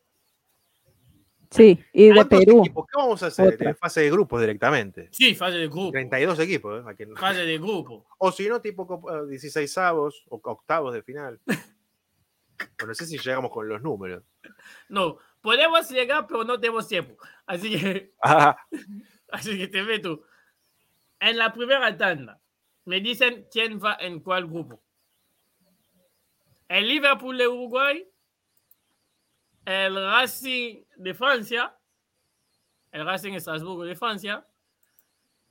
[1.50, 2.60] Sí, y de ¿Cuántos Perú.
[2.60, 2.84] equipos?
[2.92, 3.54] ¿Qué vamos a hacer?
[3.54, 3.70] Otra.
[3.70, 5.08] En fase de grupos directamente.
[5.12, 6.80] sí, fase de grupo, 32 equipos.
[6.80, 6.84] ¿eh?
[6.90, 8.06] Aquí no- fase de grupo.
[8.18, 11.40] O si no, tipo copa- 16 avos o octavos de final.
[12.84, 14.24] No sé si llegamos con los números.
[14.88, 17.16] No, podemos llegar, pero no tenemos tiempo.
[17.46, 18.12] Así que,
[19.30, 20.22] así que te meto.
[21.20, 22.40] En la primera tanda,
[22.84, 24.80] me dicen quién va en cuál grupo.
[26.68, 28.06] El Liverpool de Uruguay,
[29.64, 31.74] el Racing de Francia,
[32.92, 34.46] el Racing Estrasburgo de Francia,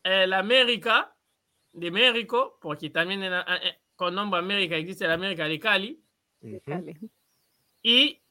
[0.03, 1.13] el América
[1.73, 6.01] de México, porque también en la- eh, con nombre América existe la América de Cali,
[6.41, 6.61] Ujú.
[6.65, 6.97] Dale.
[7.81, 8.21] y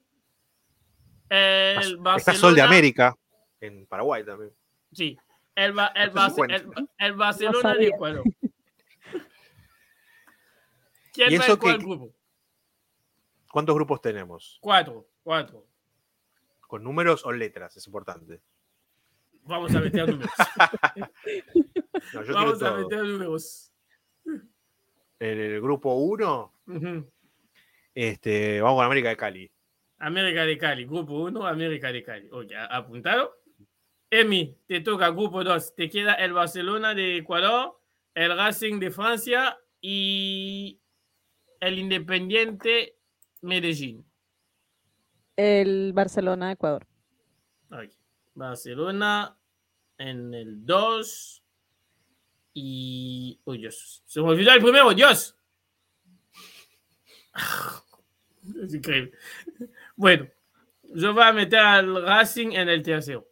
[1.29, 2.41] el Está Barcelona.
[2.41, 3.16] Sol de América,
[3.61, 4.53] en Paraguay también.
[4.93, 5.18] Sí,
[5.55, 6.11] el, Ba- el,
[6.51, 7.89] el- el Barcelona de sabía.
[7.89, 8.22] Ecuador.
[11.12, 12.12] ¿Quién ¿Y eso cuál qué- grupo?
[13.51, 14.59] ¿Cuántos grupos tenemos?
[14.61, 15.66] Cuatro, cuatro.
[16.66, 17.77] ¿Con números o letras?
[17.77, 18.41] Es importante.
[19.45, 20.31] Vamos a meter números.
[22.12, 22.79] No, yo Vamos a todo.
[22.83, 23.72] meter números.
[25.18, 27.11] En el grupo 1, Ujú.
[27.95, 29.51] este, vamos con América de Cali.
[29.99, 32.28] América de Cali, grupo 1, América de Cali.
[32.30, 33.34] Ok, apuntado.
[34.11, 35.74] Emi, te toca grupo 2.
[35.74, 37.80] Te queda el Barcelona de Ecuador,
[38.14, 40.80] el Racing de Francia y
[41.61, 42.99] el Independiente
[43.40, 44.05] Medellín.
[45.36, 46.86] El Barcelona de Ecuador.
[47.70, 47.90] Ok.
[48.34, 49.38] Barcelona
[49.99, 51.42] en el 2
[52.55, 53.40] y...
[53.44, 54.03] Uy, Dios.
[54.07, 55.36] Se me olvidó el primero, Dios.
[58.62, 59.11] Es increíble.
[59.97, 60.28] Bueno,
[60.82, 63.26] yo voy a meter al Racing en el tercero.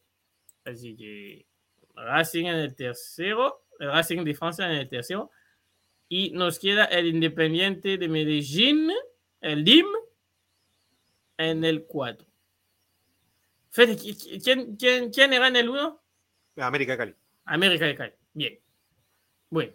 [0.64, 1.46] Así que
[1.94, 5.30] Racing en el tercero, el Racing de Francia en el tercero.
[6.08, 8.90] Y nos queda el Independiente de Medellín,
[9.40, 9.86] el DIM,
[11.38, 12.26] en el 4.
[13.70, 16.00] Fede, ¿qui- qui- ¿quién, quién, quién era en el 1?
[16.58, 17.14] América de Cali.
[17.46, 18.12] América de Cali.
[18.32, 18.58] Bien.
[19.50, 19.72] Bueno.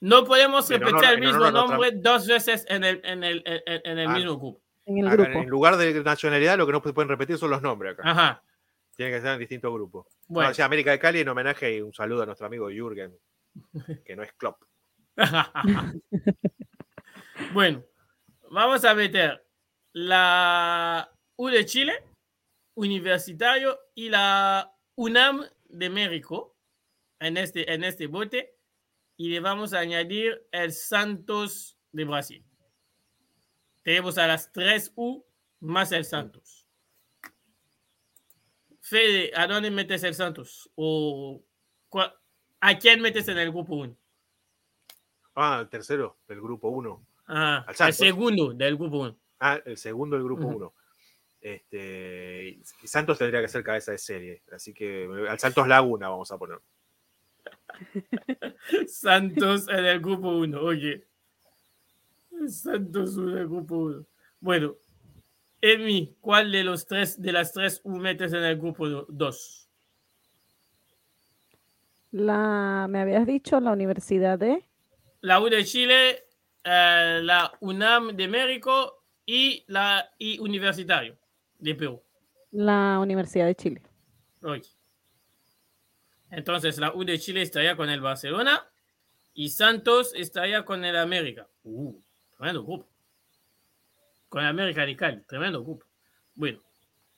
[0.00, 4.06] No podemos repetir honor- el mismo nombre dos veces en el, en el, en el
[4.08, 4.14] Ah.
[4.14, 4.61] mismo grupo.
[4.84, 5.38] En el grupo.
[5.38, 8.02] en lugar de nacionalidad, lo que no se pueden repetir son los nombres acá.
[8.04, 8.42] Ajá.
[8.96, 10.06] Tienen que ser en distintos grupos.
[10.26, 10.48] Bueno.
[10.48, 13.16] No, o sea, América de Cali en homenaje y un saludo a nuestro amigo Jürgen,
[14.04, 14.62] que no es Klopp.
[17.52, 17.84] bueno,
[18.50, 19.46] vamos a meter
[19.92, 22.04] la U de Chile,
[22.74, 26.56] Universitario y la UNAM de México
[27.20, 28.56] en este, en este bote
[29.16, 32.44] y le vamos a añadir el Santos de Brasil.
[33.82, 35.24] Tenemos a las tres U
[35.60, 36.66] más el Santos.
[38.80, 40.70] Fede, ¿a dónde metes el Santos?
[40.74, 41.42] ¿O
[42.60, 43.96] a quién metes en el grupo 1?
[45.34, 47.06] Ah, el tercero del grupo 1.
[47.26, 49.18] Ah, Al el segundo del grupo 1.
[49.40, 50.56] Ah, el segundo del grupo Ujú.
[50.56, 50.74] 1.
[51.40, 54.42] Este, Santos tendría que ser cabeza de serie.
[54.52, 56.60] Así que al Santos Laguna vamos a poner.
[58.86, 61.06] Santos en el grupo 1, oye.
[62.42, 64.06] El grupo 1.
[64.40, 64.76] Bueno,
[65.60, 69.68] Emi, ¿cuál de los tres de las tres U metes en el grupo 2?
[72.10, 74.64] La, me habías dicho la Universidad de
[75.20, 76.24] La U de Chile,
[76.64, 81.16] eh, la UNAM de México y la y Universitario
[81.58, 82.02] de Perú.
[82.50, 83.82] la Universidad de Chile.
[86.30, 88.68] Entonces la U de Chile estaría con el Barcelona
[89.32, 91.48] y Santos estaría con el América.
[91.62, 91.98] Uh,
[92.42, 92.88] tremendo grupo.
[94.28, 95.86] Con América de Cali, tremendo grupo.
[96.34, 96.58] Bueno,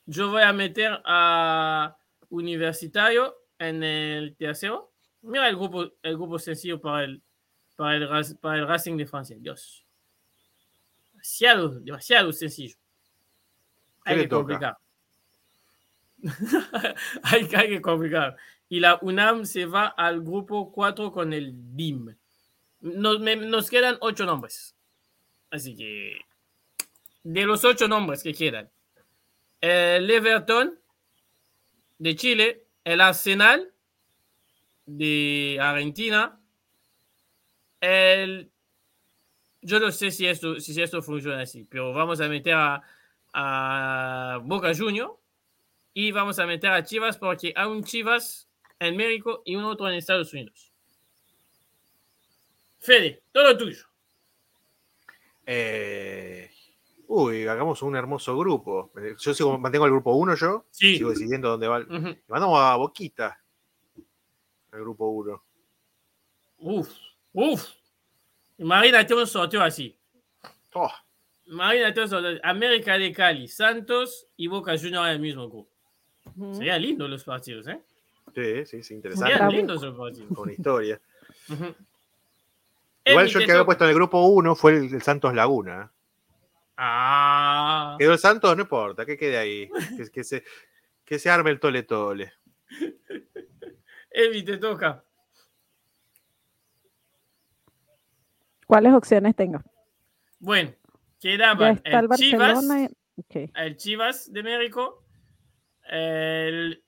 [0.04, 1.96] yo voy a meter a
[2.28, 4.92] Universitario en el tercero.
[5.22, 7.22] Mira el grupo, el grupo sencillo para el,
[7.74, 9.34] para el, para el Racing de Francia.
[9.40, 9.86] Dios.
[11.12, 12.76] Demasiado, demasiado sencillo.
[14.04, 14.76] ¿Qué Hay que complicar.
[17.22, 18.36] hay, que- hay que complicar.
[18.68, 22.14] Y la UNAM se va al grupo 4 con el DIM.
[22.80, 24.74] Nos, me- nos quedan ocho nombres.
[25.54, 26.18] Así que,
[27.22, 28.68] de los ocho nombres que quedan,
[29.60, 30.76] el Everton
[31.96, 33.72] de Chile, el Arsenal
[34.84, 36.40] de Argentina,
[37.80, 38.50] el...
[39.62, 42.54] Yo no sé si esto, si esto funciona así, pero vamos a meter
[43.32, 45.16] a, Boca Junior
[45.92, 48.48] y vamos a meter a Chivas porque hay un Chivas
[48.80, 50.72] en México y un otro en Estados Unidos.
[52.80, 53.93] Fede, todo tuyo.
[55.46, 56.50] Eh,
[57.08, 58.92] uy, hagamos un hermoso grupo.
[59.18, 60.66] Yo sigo, mantengo el grupo 1 yo.
[60.70, 60.96] Sí.
[60.96, 61.78] Sigo decidiendo dónde va.
[61.78, 62.16] el- Ujú.
[62.28, 63.38] Mandamos a Boquita.
[64.72, 65.42] El grupo 1.
[66.58, 66.88] Uf,
[67.32, 67.68] uf.
[68.58, 69.96] Imagínate un sorteo así.
[70.72, 70.90] Oh,
[71.46, 72.40] Imagínate un sorteo.
[72.42, 75.68] América de Cali, Santos y Boca Juniors en el mismo grupo.
[76.36, 76.54] Ujú.
[76.54, 77.80] Sería lindo los partidos, ¿eh?
[78.34, 79.30] sí, sí, sí, interesante.
[79.32, 79.52] Serían Bravo.
[79.52, 80.34] lindos los partidos.
[80.34, 81.00] Con historia.
[83.04, 85.92] Igual yo el que había puesto en el grupo 1 fue el, el Santos Laguna.
[86.76, 87.96] Ah.
[87.98, 89.68] Quedó el Santos, no importa, que quede ahí.
[89.96, 90.44] Que, que se,
[91.04, 92.32] que se arme el tole tole.
[94.10, 95.04] Emi, te toca.
[98.66, 99.60] ¿Cuáles opciones tengo?
[100.38, 100.72] Bueno,
[101.20, 102.82] quedaban el el Chivas, Barcelona.
[103.16, 103.50] y- ok.
[103.54, 105.04] el Chivas de México,
[105.88, 106.83] el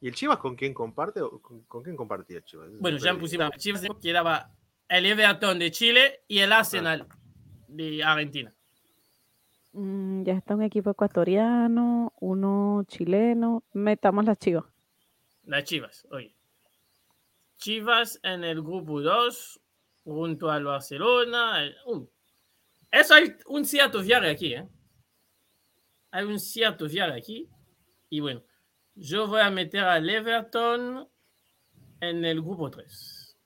[0.00, 1.20] ¿Y el Chivas con quién comparte?
[1.22, 2.68] o ¿Con, con quién compartía el Chivas?
[2.78, 4.50] Bueno, ya pusimos a Chivas, quedaba
[4.88, 7.06] el Everton de Chile y el Arsenal
[7.68, 8.52] de Argentina.
[9.72, 13.62] Mm, ya está un equipo ecuatoriano, uno chileno.
[13.72, 14.64] Metamos las chivas.
[15.44, 16.34] Las Chivas, oye.
[17.58, 19.60] Chivas en el grupo 2,
[20.04, 21.62] junto al Barcelona.
[21.62, 22.06] el- uh,
[22.90, 24.66] Eso hay un cierto viaje aquí, ¿eh?
[26.10, 27.48] Hay un cierto viaje aquí.
[28.08, 28.42] Y bueno,
[28.96, 31.08] yo voy a meter al Everton
[32.00, 33.36] en el grupo 3.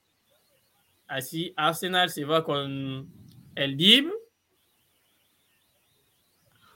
[1.09, 3.09] Así Arsenal se va con
[3.57, 4.11] el DIM.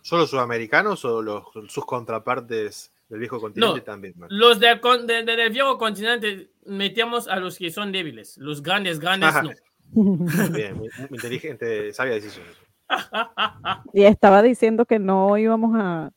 [0.02, 3.82] ¿Solo sudamericanos o los, sus contrapartes del viejo continente No.
[3.82, 4.14] también?
[4.16, 4.28] man?
[4.30, 8.36] Los del, con- de- de- del viejo continente metemos a los que son débiles.
[8.38, 9.42] Los grandes, grandes Ajá.
[9.42, 9.50] no.
[10.52, 12.44] Bien, muy, muy inteligente, sabia decisión.
[13.94, 16.10] y estaba diciendo que no íbamos a,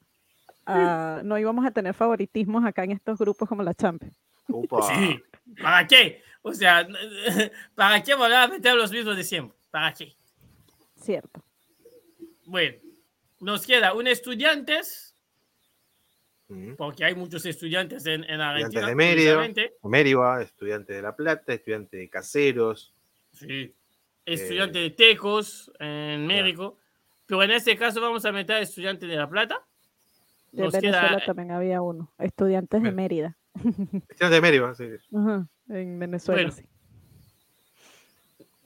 [0.67, 4.17] a- no íbamos a tener favoritismos acá en estos grupos como la Champions.
[4.47, 5.21] Sí.
[5.61, 6.21] ¿Para qué?
[6.41, 6.87] O sea,
[7.75, 9.57] ¿para qué volver a meter los mismos de siempre?
[9.71, 10.15] ¿Para qué?
[10.95, 11.43] Cierto.
[12.45, 12.77] Bueno,
[13.41, 15.03] nos queda un estudiantes,
[16.49, 16.75] Mm.
[16.75, 18.87] porque hay muchos estudiantes en, en Argentina.
[18.87, 20.41] de Mérida.
[20.41, 22.93] estudiante de La Plata, estudiante de Caseros.
[23.33, 23.75] Sí.
[24.25, 26.77] Estudiante de Tecos en México.
[27.25, 29.61] Pero en este caso vamos a meter estudiantes de La Plata.
[30.51, 32.11] De Nos Venezuela queda, también había uno.
[32.17, 32.91] Estudiantes de.
[32.91, 33.37] Mérida.
[33.55, 34.85] Estudiante de Mérida, sí.
[35.15, 36.55] Ajá, En Venezuela, Bueno.
[36.55, 36.65] sí.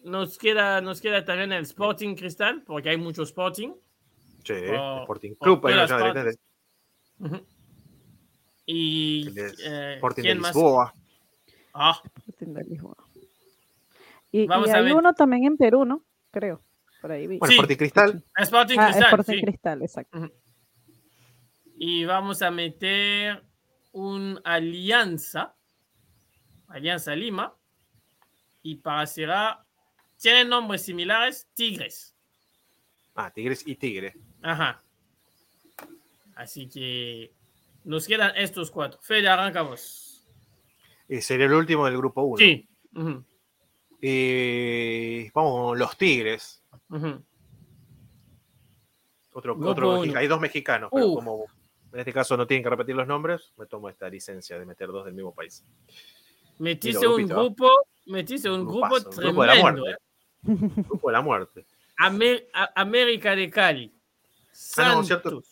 [0.03, 3.73] nos, queda, nos queda también el Sporting Cristal, porque hay mucho Sporting.
[4.43, 6.39] Sí, Oh, Sporting por Club, ahí directamente.
[7.19, 7.45] Ujú.
[8.65, 10.35] Y eh, Sporting de.
[10.35, 10.93] Lisboa.
[11.73, 12.95] Ah, Sporting de Lisboa.
[14.31, 14.93] Y, y Vamos a hay ver.
[14.95, 16.03] uno también en Perú, ¿no?
[16.31, 16.61] Creo.
[17.01, 17.37] Por ahí vi.
[17.39, 17.55] Bueno, Sí.
[17.55, 18.23] Sporting Cristal.
[18.37, 19.03] Sporting ah, Cristal.
[19.19, 19.41] Sporting sí.
[19.41, 20.31] Cristal, exacto.
[21.83, 23.43] Y vamos a meter
[23.93, 25.55] un Alianza,
[26.67, 27.55] Alianza Lima.
[28.61, 29.65] Y para cerrar,
[30.19, 32.15] tienen nombres similares, Tigres.
[33.15, 34.13] Ah, Tigres y Tigre.
[34.43, 34.83] Ajá.
[36.35, 37.33] Así que
[37.83, 39.01] nos quedan estos cuatro.
[39.01, 40.27] Fede, arranca vos.
[41.09, 42.37] Y sería el último del grupo 1.
[42.37, 42.69] Sí.
[44.03, 46.63] Y vamos con los Tigres.
[49.33, 51.15] Otro, Grupo otro Hay dos mexicanos, pero Uh.
[51.15, 51.45] como
[51.93, 54.87] en este caso no tienen que repetir los nombres, me tomo esta licencia de meter
[54.87, 55.63] dos del mismo país.
[56.59, 57.25] Metiste un ¿eh?
[57.25, 57.69] grupo,
[58.05, 59.21] metiste un grupo tremendo.
[59.21, 59.81] grupo de la muerte.
[59.91, 59.97] ¿eh?
[60.87, 61.65] Grupo de la muerte.
[61.97, 63.91] A- América de Cali.
[63.93, 65.07] Ah, no, Santos.
[65.07, 65.43] cierto.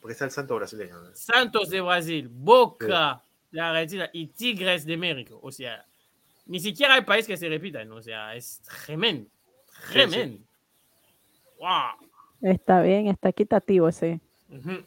[0.00, 1.00] Porque está el santo brasileño.
[1.00, 1.10] ¿no?
[1.14, 5.38] Santos de Brasil, Boca de Argentina y Tigres de México.
[5.42, 5.84] O sea,
[6.46, 7.90] ni siquiera hay país que se repitan.
[7.92, 9.28] O sea, es tremendo.
[9.86, 9.92] sí.
[9.92, 10.44] Tremendo.
[11.58, 12.08] Wow.
[12.40, 14.84] Está bien, está equitativo ese, Ujú.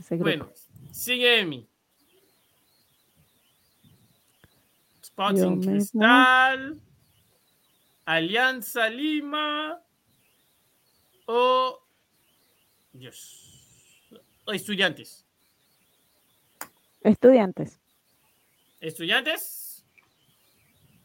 [0.00, 0.24] Ese grupo.
[0.24, 0.52] Bueno,
[0.90, 1.68] sigue Emi.
[5.02, 5.72] Sporting mismo.
[5.72, 6.80] Cristal,
[8.04, 9.80] Alianza Lima
[11.26, 11.80] o
[12.92, 14.08] Dios,
[14.44, 15.24] o Estudiantes.
[17.02, 17.80] Estudiantes.
[18.80, 19.84] Estudiantes.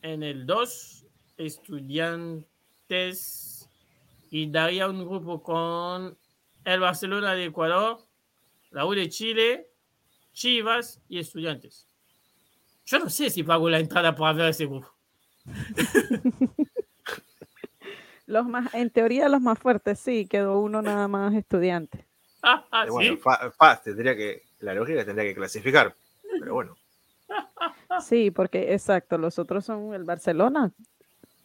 [0.01, 1.05] En el 2,
[1.37, 3.69] estudiantes.
[4.29, 6.17] Y daría un grupo con
[6.65, 8.05] el Barcelona de Ecuador,
[8.75, 9.69] la U de Chile,
[10.33, 11.87] Chivas y Estudiantes.
[12.85, 14.91] Yo no sé si pago la entrada para ver ese grupo.
[18.27, 22.05] Los más, en teoría los más fuertes, sí, quedó uno nada más estudiante.
[22.47, 23.17] Ah, ah, Eh, bueno, sí.
[23.17, 25.95] fa- fa- tendría que, la lógica tendría que clasificar.
[26.39, 26.77] Pero bueno,
[28.05, 30.71] Sí, porque exacto, los otros son el Barcelona.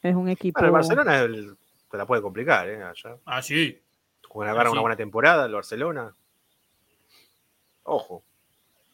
[0.02, 0.60] Es un equipo.
[0.60, 1.56] Bueno, el Barcelona es el-
[1.90, 2.82] te la puede complicar, ¿eh?
[2.82, 3.16] Allá.
[3.24, 3.80] Ah, sí.
[4.28, 4.72] Con agarra sí.
[4.72, 6.14] una buena temporada, el Barcelona.
[7.90, 8.22] Ojo.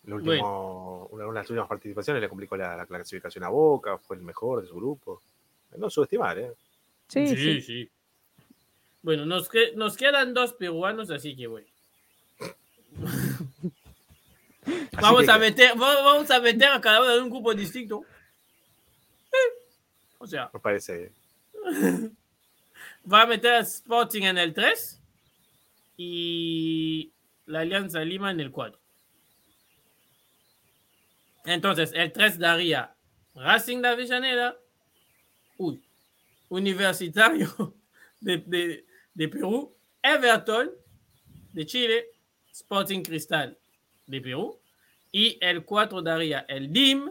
[0.06, 3.98] El último, una, una de las últimas participaciones le complicó la, la clasificación a Boca,
[3.98, 5.20] fue el mejor de su grupo.
[5.76, 6.52] No subestimar, ¿eh?
[7.08, 7.60] Sí, Sí, sí.
[7.60, 7.90] sí.
[9.02, 11.66] Bueno, nos, que- nos quedan dos peruanos, así que bueno.
[15.00, 18.02] Vamos que- a meter, va- vamos a meter a cada uno en un grupo distinto.
[19.32, 19.64] Eh,
[20.18, 21.12] O sea, Me parece.
[23.12, 25.00] va a meter a Sporting en el 3
[25.96, 27.10] y
[27.46, 28.78] la Alianza Lima en el 4.
[31.46, 32.94] Entonces, el 3 daría
[33.34, 34.56] Racing de Avellaneda,
[36.48, 37.74] Universitario
[38.20, 40.70] de, de- de Perú, Everton
[41.52, 42.06] de Chile,
[42.52, 43.56] Sporting Cristal
[44.06, 44.60] de Perú,
[45.10, 47.10] y el 4 daría el DIM,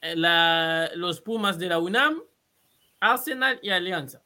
[0.00, 2.22] la- los Pumas de la UNAM,
[3.00, 4.22] Arsenal y Alianza.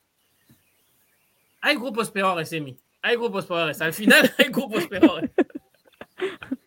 [1.60, 2.76] Hay grupos peores, Emi.
[3.00, 3.80] Hay grupos peores.
[3.80, 5.30] Al final hay grupos peores.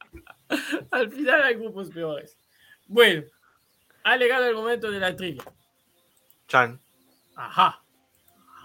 [0.91, 2.37] Al final hay grupos peores.
[2.87, 3.23] Bueno,
[4.03, 5.43] ha llegado el momento de la trivia.
[6.47, 6.79] Chan.
[7.35, 7.81] Ajá.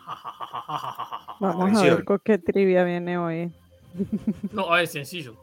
[1.40, 1.96] Vamos a Atención.
[1.96, 3.52] ver con qué trivia viene hoy.
[4.52, 5.36] No, hoy es sencillo.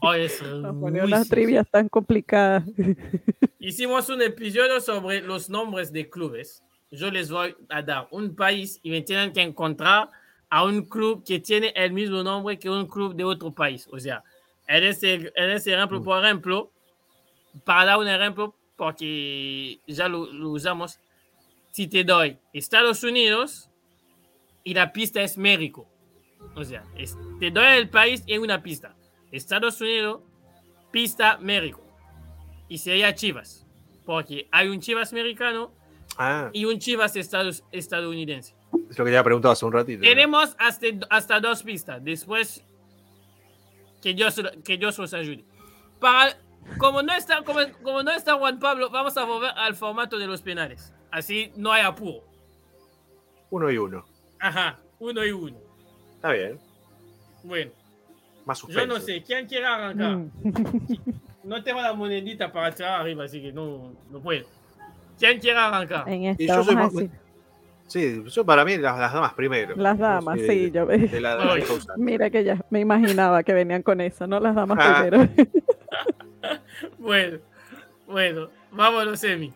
[0.00, 2.62] Hoy es Nos muy pone unas trivias tan complicadas.
[3.58, 6.62] Hicimos un episodio sobre los nombres de clubes.
[6.92, 10.08] Yo les voy a dar un país y me tienen que encontrar
[10.48, 13.88] a un club que tiene el mismo nombre que un club de otro país.
[13.90, 14.22] O sea,
[14.68, 16.04] en ese, ejemplo, Mm.
[16.04, 16.72] por ejemplo,
[17.64, 20.98] para dar un ejemplo, porque ya lo, lo usamos,
[21.72, 23.70] si te doy Estados Unidos
[24.64, 25.88] y la pista es México.
[26.54, 28.94] O sea, es- te doy el país en una pista.
[29.32, 30.22] Estados Unidos,
[30.90, 31.82] pista México.
[32.68, 33.66] Y sería Chivas.
[34.04, 35.72] Porque hay un Chivas americano
[36.18, 38.54] Ah, y un Chivas estados- estadounidense.
[38.90, 40.02] es lo que ya preguntado hace un ratito.
[40.02, 40.08] ¿no?
[40.08, 42.02] Tenemos hasta, hasta dos pistas.
[42.02, 42.64] Después,
[44.06, 45.44] que Dios, que Dios os ayude.
[45.98, 46.38] Para,
[46.78, 50.28] como, no está, como, como no está Juan Pablo, vamos a volver al formato de
[50.28, 50.94] los penales.
[51.10, 52.22] Así no hay apuro.
[53.50, 54.04] Uno y uno.
[54.38, 55.56] Ajá, uno y uno.
[56.14, 56.56] Está bien.
[57.42, 57.72] Bueno,
[58.44, 60.16] Más yo no sé, ¿quién quiere arrancar?
[60.18, 60.30] Mm.
[61.42, 64.46] No tengo la monedita para tirar arriba, así que no, no puedo.
[65.16, 66.08] ¿Quién quiere arrancar?
[66.08, 66.92] En Y yo soy más-
[67.88, 69.76] Sí, yo para mí las, las damas primero.
[69.76, 71.62] las damas, sí, yo De la, de la Ay.
[71.62, 71.94] cosa.
[71.96, 74.40] Mira que ya me imaginaba que venían con esa, ¿no?
[74.40, 75.02] Las damas Ah.
[75.06, 75.28] primero.
[76.98, 77.38] Bueno,
[78.06, 79.52] bueno, vámonos, Emi.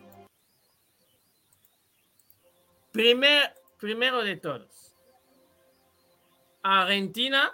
[2.91, 4.93] Primer, primero de todos.
[6.63, 7.51] Argentina,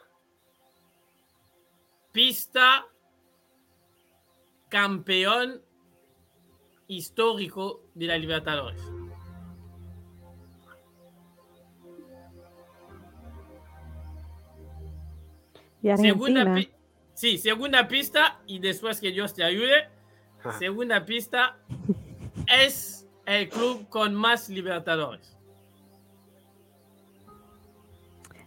[2.12, 2.86] pista
[4.70, 5.62] campeón
[6.88, 8.82] histórico de la Libertadores.
[15.82, 16.56] Y Segunda,
[17.14, 19.88] sí, segunda pista y después que Dios te ayude.
[20.40, 20.58] Ajá.
[20.60, 21.58] Segunda pista
[22.64, 25.34] es el club con más Libertadores.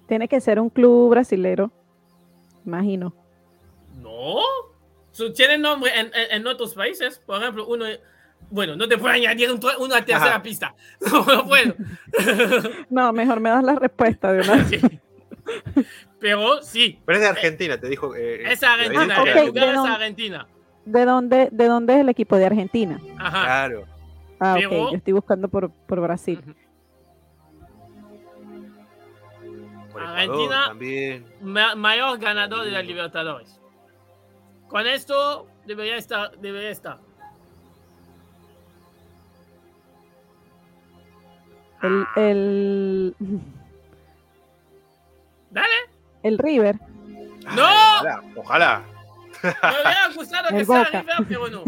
[0.08, 1.70] tiene que ser un club brasilero,
[2.66, 3.14] imagino.
[4.02, 4.38] No.
[5.12, 7.20] So, Tienen nombre en, en- en otros países.
[7.20, 7.84] Por ejemplo, uno.
[8.50, 10.42] Bueno, no te puedo añadir un- una tercera Ajá.
[10.42, 10.74] pista.
[11.00, 11.74] No, no puedo.
[12.90, 14.66] No, mejor me das la respuesta de una.
[16.20, 18.14] Pero sí, Pero es de Argentina, te dijo.
[18.14, 19.04] eh, es te Argentina.
[19.04, 20.46] dijo ok, el lugar de es dónde- Argentina.
[20.84, 23.00] ¿De dónde, ¿De dónde es el equipo de Argentina?
[23.18, 23.44] Ajá.
[23.44, 23.84] Claro.
[24.38, 26.42] Ah, Pero- ok, yo estoy buscando por, por Brasil.
[29.92, 30.64] Por Argentina.
[30.68, 31.26] también.
[31.42, 33.58] Ma- mayor ganador de la Libertadores.
[34.68, 36.36] Con esto debería estar.
[36.38, 36.98] Debería estar.
[41.82, 43.14] El, el,
[45.50, 45.68] Dale.
[46.22, 46.76] El River.
[47.56, 47.64] ¡No!
[47.96, 48.22] Ojalá.
[48.36, 48.86] ojalá.
[49.42, 51.00] Me hubiera gustado que El sea Boca.
[51.02, 51.64] River, pero no.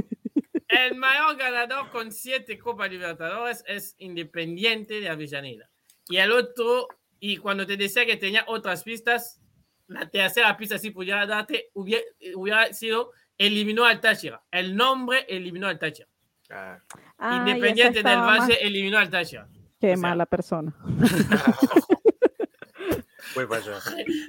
[0.68, 5.68] El mayor ganador con siete Copas Libertadores es Independiente de Avellaneda.
[6.08, 6.88] Y el otro,
[7.20, 9.40] y cuando te decía que tenía otras pistas,
[9.86, 12.02] la tercera pista si pudiera darte, hubiera,
[12.36, 14.42] hubiera sido eliminó al Táchira.
[14.50, 16.08] El nombre eliminó al Táchira.
[16.50, 16.78] Ah,
[17.18, 19.48] Ah, Independiente del más- Valle eliminó al Táchira.
[19.80, 20.74] Qué o sea- mala persona.
[23.34, 23.78] voy para allá.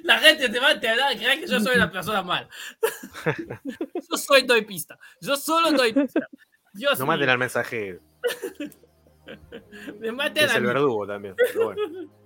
[0.02, 2.48] La gente te va a enterar y creer que yo soy la persona mala.
[4.10, 4.98] Yo soy doy pista.
[5.20, 6.28] Yo solo doy pista.
[6.72, 8.00] Dios No mío, manden al mensajero.
[10.00, 11.34] me maten es el verdugo también.
[11.36, 12.10] pero bueno.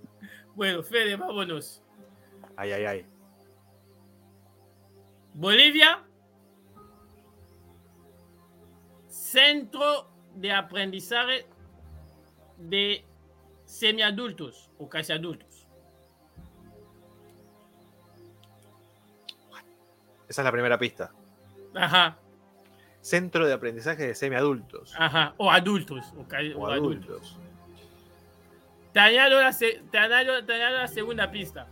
[0.55, 1.81] Bueno, Fede, vámonos.
[2.57, 3.05] Ay, ay, ay.
[5.33, 6.03] Bolivia,
[9.07, 11.45] centro de aprendizaje
[12.57, 13.05] de
[13.63, 15.48] semiadultos o casi adultos.
[20.29, 21.11] Esa es la primera pista.
[21.75, 22.17] Ajá,
[23.01, 24.93] Centro de aprendizaje de semiadultos.
[24.97, 26.13] ajá, o adultos.
[26.17, 27.09] O, casi- o o adultos.
[27.09, 27.37] adultos.
[28.93, 31.67] Te añado, la, se- te añado- te añado la segunda pista.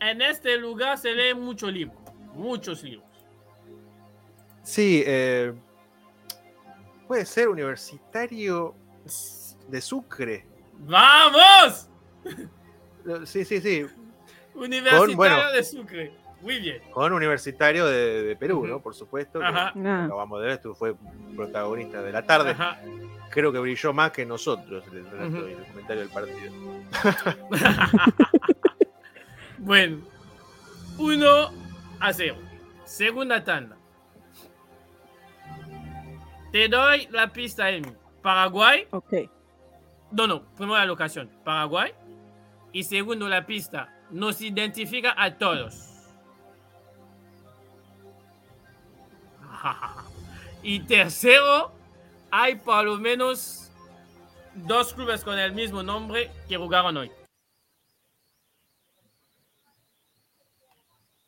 [0.00, 1.94] En este lugar se lee mucho libro,
[2.34, 3.04] muchos libros.
[4.62, 5.52] Sí, eh,
[7.06, 8.74] puede ser universitario
[9.68, 10.46] de Sucre.
[10.80, 11.88] ¡Vamos!
[13.24, 13.86] Sí, sí, sí.
[14.54, 15.50] Universitario bueno.
[15.52, 16.12] de Sucre.
[16.40, 16.80] Muy bien.
[16.92, 18.64] Con universitario de, de Perú.
[18.66, 18.80] ¿no?
[18.80, 19.40] Por supuesto.
[19.40, 19.72] que Ajá.
[19.84, 20.94] Ah, Acabamos de ver, esto fue
[21.34, 22.50] protagonista de la tarde.
[22.50, 22.78] Ajá.
[23.30, 25.06] Creo que brilló más que nosotros en el
[25.48, 26.52] el comentario del partido.
[29.58, 29.98] bueno,
[30.98, 31.50] 1
[32.00, 32.34] a 0.
[32.84, 33.76] Segunda tanda.
[36.52, 37.92] Te doy la pista, Emi.
[38.22, 38.86] Paraguay.
[38.90, 39.14] ok.
[40.10, 40.42] No, no.
[40.56, 41.30] Primero la locación.
[41.44, 41.92] Paraguay.
[42.72, 43.94] Y segundo la pista.
[44.10, 45.87] Nos identifica a todos.
[50.62, 51.72] Y tercero,
[52.32, 53.70] hay por lo menos
[54.54, 57.12] dos clubes con el mismo nombre que jugaron hoy.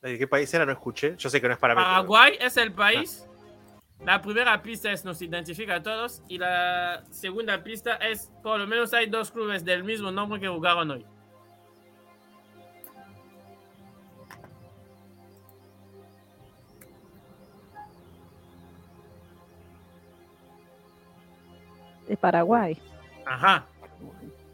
[0.03, 0.65] ¿De qué país era?
[0.65, 1.15] No escuché.
[1.17, 1.75] Yo sé que no es para.
[1.75, 3.25] Paraguay es el país.
[4.05, 8.67] La primera pista es nos identifica a todos y la segunda pista es por lo
[8.67, 11.07] menos hay dos clubes del mismo nombre que jugaron hoy.
[22.11, 22.77] De Paraguay.
[23.25, 23.65] Ajá,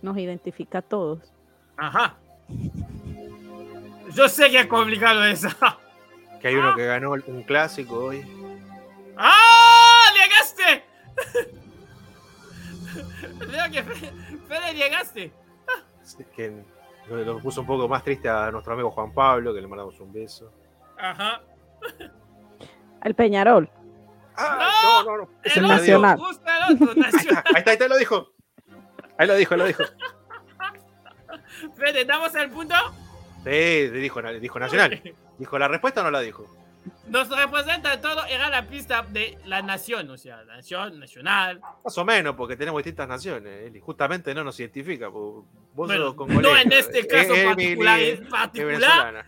[0.03, 1.21] Nos identifica a todos.
[1.79, 2.15] ajá.
[4.13, 5.49] Yo sé que es complicado eso.
[6.41, 8.23] Que hay uno que ganó un clásico hoy.
[9.17, 10.05] ¡Ah!
[10.15, 10.85] ¡Llegaste!
[13.51, 14.13] Veo que Fe-
[14.47, 15.33] Fede llegaste.
[16.37, 16.63] Que
[17.09, 20.13] lo puso un poco más triste a nuestro amigo Juan Pablo, que le mandamos un
[20.13, 20.53] beso.
[20.99, 21.41] Ajá.
[23.03, 23.71] El Peñarol.
[24.37, 24.59] ¡Ah!
[24.85, 25.03] ¡No!
[25.05, 25.31] No, no, no.
[25.43, 25.67] Es el.
[25.69, 26.19] Nacional.
[26.19, 27.45] Justo el otro, Ahí está, Nacional.
[27.47, 28.33] ahí está, ahí está, lo dijo.
[29.19, 29.83] Ahí lo dijo, ahí lo dijo.
[31.77, 32.75] Fede, ¿damos el punto?
[33.45, 35.03] Sí, dijo, dijo Nacional.
[35.39, 36.47] ¿Dijo la respuesta o no la dijo?
[37.09, 41.61] Nos representa todo, era la pista de la nación, o sea, nación, nacional.
[41.85, 43.67] Más o menos, porque tenemos distintas naciones.
[43.67, 43.81] Eli.
[43.81, 45.09] Justamente no nos identifica.
[45.09, 49.27] Vos Bueno, sos no en este caso particular, es- es es particular, venezolana.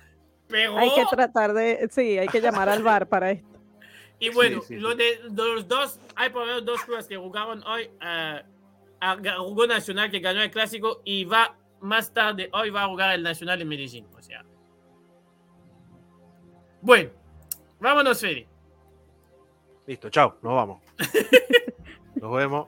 [0.48, 0.78] pero...
[0.78, 1.88] Hay que tratar de.
[1.90, 3.57] Sí, hay que llamar al bar para esto.
[4.20, 7.06] Y bueno, Sí, sí, lo de, de los dos, hay por lo menos dos clubes
[7.06, 7.90] que jugaron hoy.
[8.00, 8.42] a-
[9.38, 13.22] jugó Nacional que ganó el clásico y va más tarde, hoy va a jugar el
[13.22, 14.06] Nacional en Medellín.
[14.16, 14.44] O sea.
[16.80, 17.10] Bueno,
[17.78, 18.48] vámonos, Fede.
[19.86, 20.82] Listo, chao, nos vamos.
[22.16, 22.66] Nos vemos.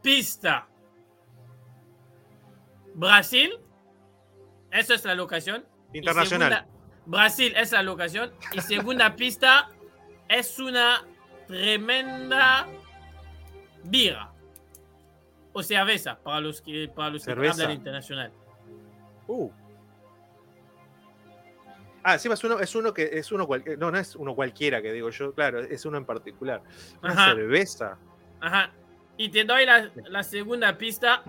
[0.00, 0.68] Pista.
[2.94, 3.58] Brasil.
[4.70, 5.64] Esa es la locación.
[5.92, 6.52] Internacional.
[6.52, 6.72] segunda-
[7.06, 8.32] Brasil es la locación.
[8.52, 9.70] Y segunda pista
[10.28, 11.04] es una
[11.46, 12.66] tremenda
[13.84, 14.30] birra.
[15.52, 18.30] O cerveza para los que, para los que hablan internacional.
[19.26, 19.50] Uh.
[22.02, 23.78] Ah, encima es uno, es uno que es uno cualquiera.
[23.78, 26.62] No, no es uno cualquiera que digo yo, claro, es uno en particular.
[27.02, 27.34] Una Ajá.
[27.34, 27.98] cerveza.
[28.40, 28.70] Ajá.
[29.16, 31.24] Y te doy la, la segunda pista.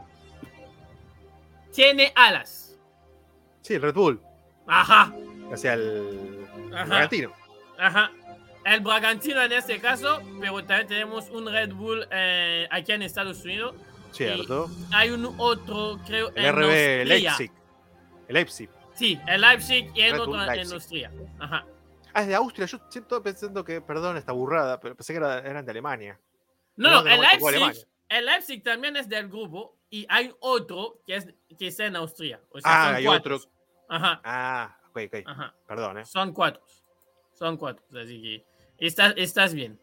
[1.73, 2.77] Tiene alas.
[3.61, 4.21] Sí, el Red Bull.
[4.67, 5.13] Ajá.
[5.55, 6.85] Sea, el Ajá.
[6.85, 7.31] Bragantino.
[7.77, 8.11] Ajá.
[8.67, 13.43] El Bragantino en este caso, pero también tenemos un Red Bull eh, aquí en Estados
[13.45, 13.75] Unidos.
[14.11, 14.69] Cierto.
[14.93, 17.05] Hay un otro, creo, El en RB Austria.
[17.05, 17.51] Leipzig.
[18.27, 18.69] El Leipzig.
[18.95, 20.73] Sí, el Leipzig y el Red otro en.
[20.73, 21.11] Austria.
[21.39, 21.65] Ajá.
[22.13, 22.65] Ah, es de Austria.
[22.67, 26.19] Yo siento pensando que, perdón, esta burrada, pero pensé que era- eran de Alemania.
[26.75, 31.27] No, no, el Leipzig, el Leipzig también es del grupo y hay otro que es
[31.57, 32.41] que está en Austria.
[32.51, 33.35] O sea, Ah, hay cuatro.
[33.37, 33.49] otro.
[33.87, 35.15] Ajá, Ah, ok, ok.
[35.25, 35.55] ajá.
[35.67, 36.05] Perdón, eh.
[36.05, 36.61] Son cuatro.
[37.33, 37.85] Son cuatro.
[37.97, 38.45] Así que
[38.77, 39.79] estás, estás bien.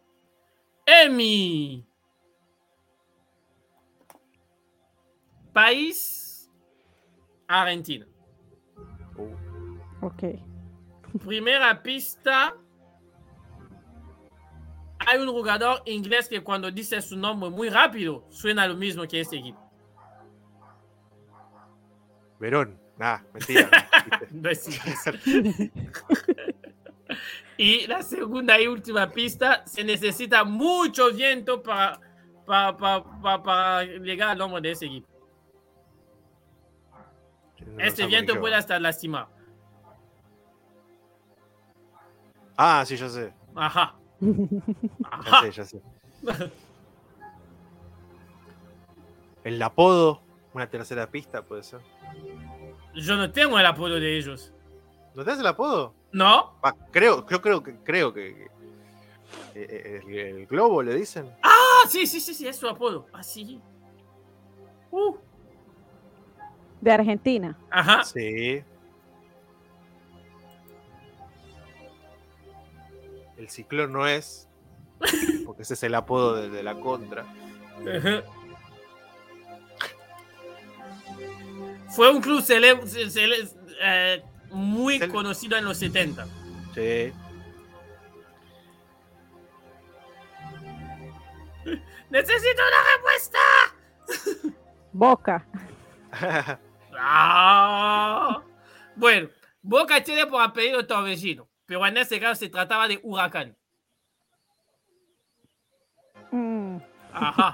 [0.87, 1.87] Emi.
[5.53, 6.51] País.
[7.47, 8.07] Argentina.
[9.17, 9.45] Uh,
[10.07, 10.23] Ok.
[11.25, 12.55] Primera pista.
[15.07, 19.21] Hay un jugador inglés que cuando dice su nombre muy rápido suena lo mismo que
[19.21, 19.61] este equipo.
[22.41, 22.79] Verón.
[22.99, 23.69] Nah, mentira.
[24.31, 25.71] No es inglés.
[27.57, 32.01] y la segunda y última pista, se necesita mucho viento para,
[32.47, 35.09] para, para, para- llegar al nombre de ese equipo.
[37.79, 39.29] Este viento puede hasta lastimar.
[42.57, 43.33] Ah, sí, ya sé.
[43.55, 43.95] Ajá.
[44.21, 44.29] Ya
[45.11, 45.41] Ajá.
[45.43, 45.81] sé, ya sé.
[49.43, 51.81] El apodo, una tercera pista puede ser.
[52.95, 54.53] Yo no tengo el apodo de ellos.
[55.15, 55.95] ¿No hace el apodo?
[56.15, 56.55] ¿No?
[56.63, 58.51] Ah, creo, yo creo que creo que, que-
[59.57, 61.29] eh, el, el globo le dicen.
[61.43, 63.09] Ah, sí, sí, sí, sí, es su apodo.
[63.13, 63.61] Ah, sí.
[64.93, 65.17] Uh.
[66.81, 67.59] De Argentina.
[67.69, 68.05] Ajá.
[68.05, 68.63] Sí.
[73.37, 74.49] El ciclón no es,
[75.45, 77.23] porque ese es el apodo de, de la contra.
[77.23, 78.23] Ajá.
[81.91, 83.49] Fue un club cele- ce- cele-
[83.83, 84.23] eh,
[84.55, 86.27] muy Cele- conocido en los 70.
[86.75, 87.13] Sí.
[92.11, 93.39] ¡Necesito una respuesta!
[94.93, 95.47] Boca.
[96.97, 98.41] Ah.
[98.95, 99.29] Bueno,
[99.61, 103.57] Boca tiene por apellido Torbellino, pero en este caso se trataba de Huracán.
[106.31, 106.77] Mm,
[107.13, 107.53] Ajá.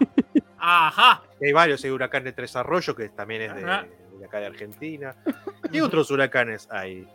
[0.59, 1.23] Ajá.
[1.43, 3.87] Hay varios, hay huracán de Tres Arroyos, que también es de, Ajá.
[4.31, 5.14] De acá de Argentina.
[5.72, 7.07] ¿Qué otros huracanes hay?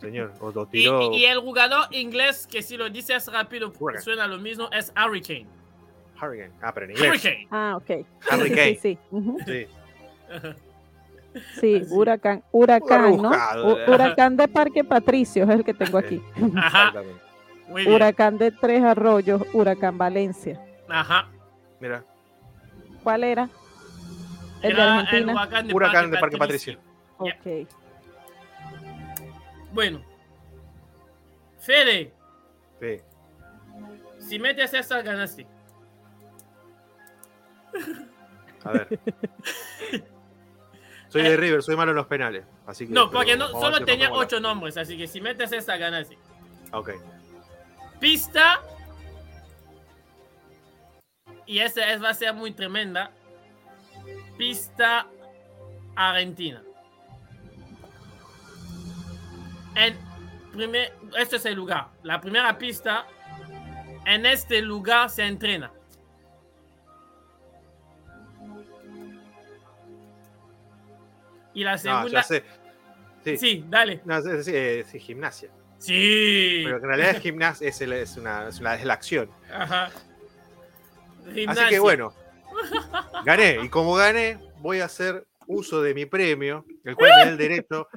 [0.00, 0.32] señor.
[0.40, 1.12] O, o Y, tiró.
[1.12, 4.04] y el jugador inglés que si lo dices rápido Hurricane.
[4.04, 5.46] suena lo mismo es Hurricane.
[6.20, 6.52] Hurricane.
[6.60, 7.08] Ah, pero en inglés.
[7.10, 7.48] Hurricane.
[7.50, 8.06] Ah, ok.
[8.32, 8.74] Hurricane.
[8.74, 8.98] Sí, sí.
[9.10, 9.38] ujú.
[9.46, 9.66] Sí.
[11.60, 11.94] Sí, Así.
[11.94, 13.30] huracán, huracán, ¿no?
[13.86, 16.20] huracán de Parque Patricio es el que tengo aquí.
[16.56, 16.88] Ajá.
[16.88, 17.22] Exactamente.
[17.68, 17.94] Muy bien.
[17.94, 20.58] Huracán de Tres Arroyos, huracán Valencia.
[20.88, 21.28] Ajá.
[21.80, 22.04] Mira.
[23.02, 23.48] ¿Cuál era?
[24.68, 25.32] El de Era el Argentina.
[25.32, 26.80] huracán de Huracán de Parque Parque Patricio.
[27.18, 27.68] Ok.
[29.72, 30.02] Bueno.
[31.60, 32.12] Fede,
[32.80, 33.00] Sí.
[34.18, 35.46] si metes esa ganaste.
[38.64, 38.88] A ver.
[41.08, 42.44] Soy de River, soy malo en los penales.
[42.66, 46.18] Así que, No, porque no, solo tenía ocho nombres, así que si metes esa ganaste.
[46.72, 46.90] Ok.
[48.00, 48.60] Pista.
[51.46, 53.12] Y esa es, va a ser muy tremenda.
[54.36, 55.06] Pista
[55.94, 56.62] Argentina.
[59.74, 59.96] En
[60.52, 61.88] primer, este es el lugar.
[62.02, 63.06] La primera pista.
[64.04, 65.70] En este lugar se entrena.
[71.54, 72.22] Y la No, segunda.
[72.22, 72.44] sé.
[73.24, 73.36] Sí.
[73.38, 74.00] sí, dale.
[74.04, 75.48] No, sí, gimnasia.
[75.78, 76.62] Sí.
[76.64, 79.30] Pero en realidad es gimnasia, es, el- es una, es, una- es la acción.
[79.52, 79.90] Ajá.
[81.48, 82.12] Así que bueno,
[83.24, 83.58] gané.
[83.64, 87.36] Y como gané, voy a hacer uso de mi premio, el cual me da el
[87.36, 87.88] derecho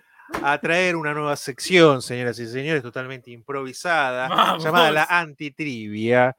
[0.44, 4.64] a traer una nueva sección, señoras y señores, totalmente improvisada, Vamos.
[4.64, 6.36] llamada la antitrivia.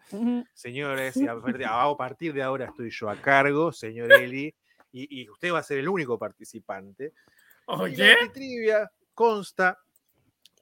[0.54, 4.54] Señores, y a partir, a partir de ahora estoy yo a cargo, señor Eli,
[4.92, 7.12] y, y usted va a ser el único participante.
[7.66, 8.12] Y la Oye.
[8.12, 9.76] antitrivia consta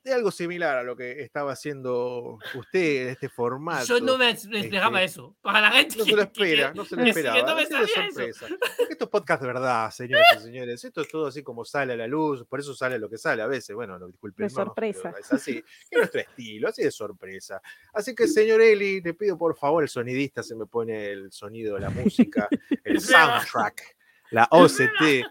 [0.09, 3.85] de algo similar a lo que estaba haciendo usted en este formato.
[3.87, 5.37] Yo no me esperaba Este, eso.
[5.41, 7.43] Para la gente No se lo espera, que- no se lo esperaba.
[7.43, 8.47] no me de sorpresa.
[8.91, 10.85] Esto es podcast de verdad, señores y señores.
[10.85, 13.43] Esto es todo así como sale a la luz, por eso sale lo que sale
[13.43, 13.75] a veces.
[13.77, 14.47] Bueno, no disculpen.
[14.47, 15.15] De sorpresa.
[15.19, 17.61] Es así, es nuestro estilo, así de sorpresa.
[17.93, 21.79] Así que, señor Eli, te pido por favor, el sonidista se me pone el sonido,
[21.79, 22.49] la música,
[22.85, 23.97] el soundtrack,
[24.31, 25.25] la OCT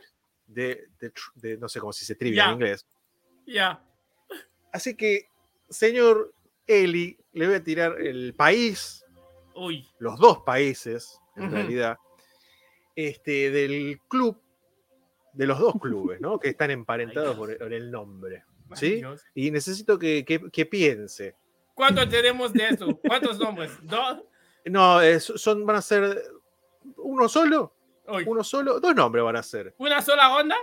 [0.47, 2.85] de, de de- no sé cómo se dice trivia en inglés.
[3.45, 3.81] Ya.
[4.71, 5.29] Así que,
[5.69, 6.33] señor
[6.67, 9.05] Eli, le voy a tirar el país
[9.55, 9.87] Uy.
[9.99, 11.97] los dos países, en realidad,
[12.95, 14.39] este, del club,
[15.33, 16.39] de los dos clubes, ¿no?
[16.39, 18.43] Que están emparentados por el, por el nombre.
[18.73, 18.95] ¿Sí?
[18.95, 19.23] Dios.
[19.33, 21.35] Y necesito que, que- que piense.
[21.73, 22.99] ¿Cuántos tenemos de eso?
[23.07, 23.71] ¿Cuántos nombres?
[23.83, 24.23] ¿Dos?
[24.65, 26.21] No, es- son, van a ser
[26.97, 27.73] uno solo,
[28.07, 28.23] Uy.
[28.27, 29.73] uno solo, dos nombres van a ser.
[29.77, 30.55] ¿Una sola ronda?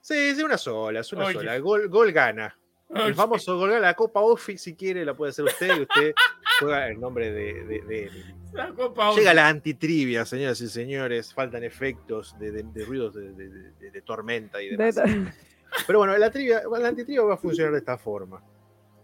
[0.00, 1.34] Sí, sí, una sola, es una Oye.
[1.34, 1.58] sola.
[1.58, 2.56] Gol, gol gana.
[2.90, 3.80] El famoso gol.
[3.80, 6.14] La Copa Offi, si quiere, la puede hacer usted y usted
[6.60, 8.24] juega el nombre de, de, de Eli.
[8.52, 11.34] La Copa Llega la antitrivia, señoras y señores.
[11.34, 14.94] Faltan efectos de, de- de ruidos de, de- de- de tormenta y demás.
[14.94, 15.32] De-
[15.86, 18.42] Pero bueno, la, trivia, la antitrivia va a funcionar de esta forma.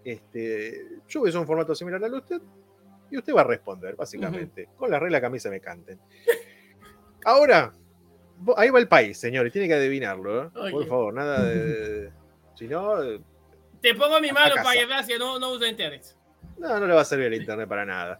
[0.02, 2.40] Este, yo voy a un formato similar al de usted
[3.10, 4.68] y usted va a responder, básicamente.
[4.76, 6.00] Con la regla que a mí se me canten.
[7.24, 7.72] Ahora,
[8.56, 9.52] ahí va el país, señores.
[9.52, 10.50] Tiene que adivinarlo, ¿eh?
[10.70, 12.10] Por favor, nada de.
[12.54, 12.96] Si no,
[13.84, 16.16] Te pongo mi mano para que veas que no, no uso internet.
[16.56, 18.18] no, no le va a servir el internet para nada.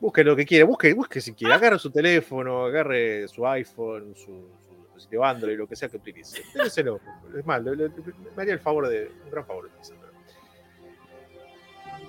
[0.00, 1.52] Busque lo que quiera, busque, busque si quiere.
[1.52, 4.24] Agarre su teléfono, agarre su iPhone, su,
[4.66, 6.42] su dispositivo Android, lo que sea que utilice.
[6.54, 7.00] Déselo.
[7.36, 7.88] Es más, le- le-
[8.34, 9.10] me haría el favor de.
[9.26, 9.68] Un gran favor.
[9.70, 9.98] de.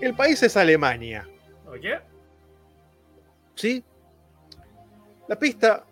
[0.07, 1.27] El país es Alemania,
[1.67, 1.99] Oye.
[3.55, 3.83] ¿sí?
[5.27, 5.83] La pista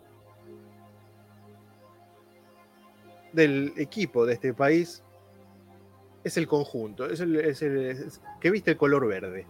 [3.34, 5.04] del equipo de este país
[6.28, 9.46] es el conjunto, es el, es el- es- que viste el color verde.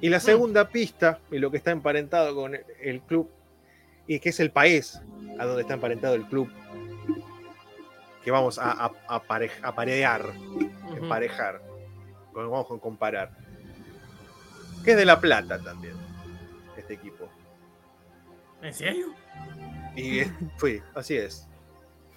[0.00, 3.30] Y la segunda pista, y lo que está emparentado con el, el club,
[4.06, 5.00] y que es el país
[5.38, 6.50] a donde está emparentado el club,
[8.22, 10.32] que vamos a, a, a parej- a parear,
[10.96, 11.62] emparejar,
[12.32, 13.30] con- vamos a comparar,
[14.84, 15.94] que es de La Plata también,
[16.76, 17.28] este equipo.
[18.62, 19.14] ¿En serio?
[19.96, 20.22] Y
[20.58, 21.48] fue, así es.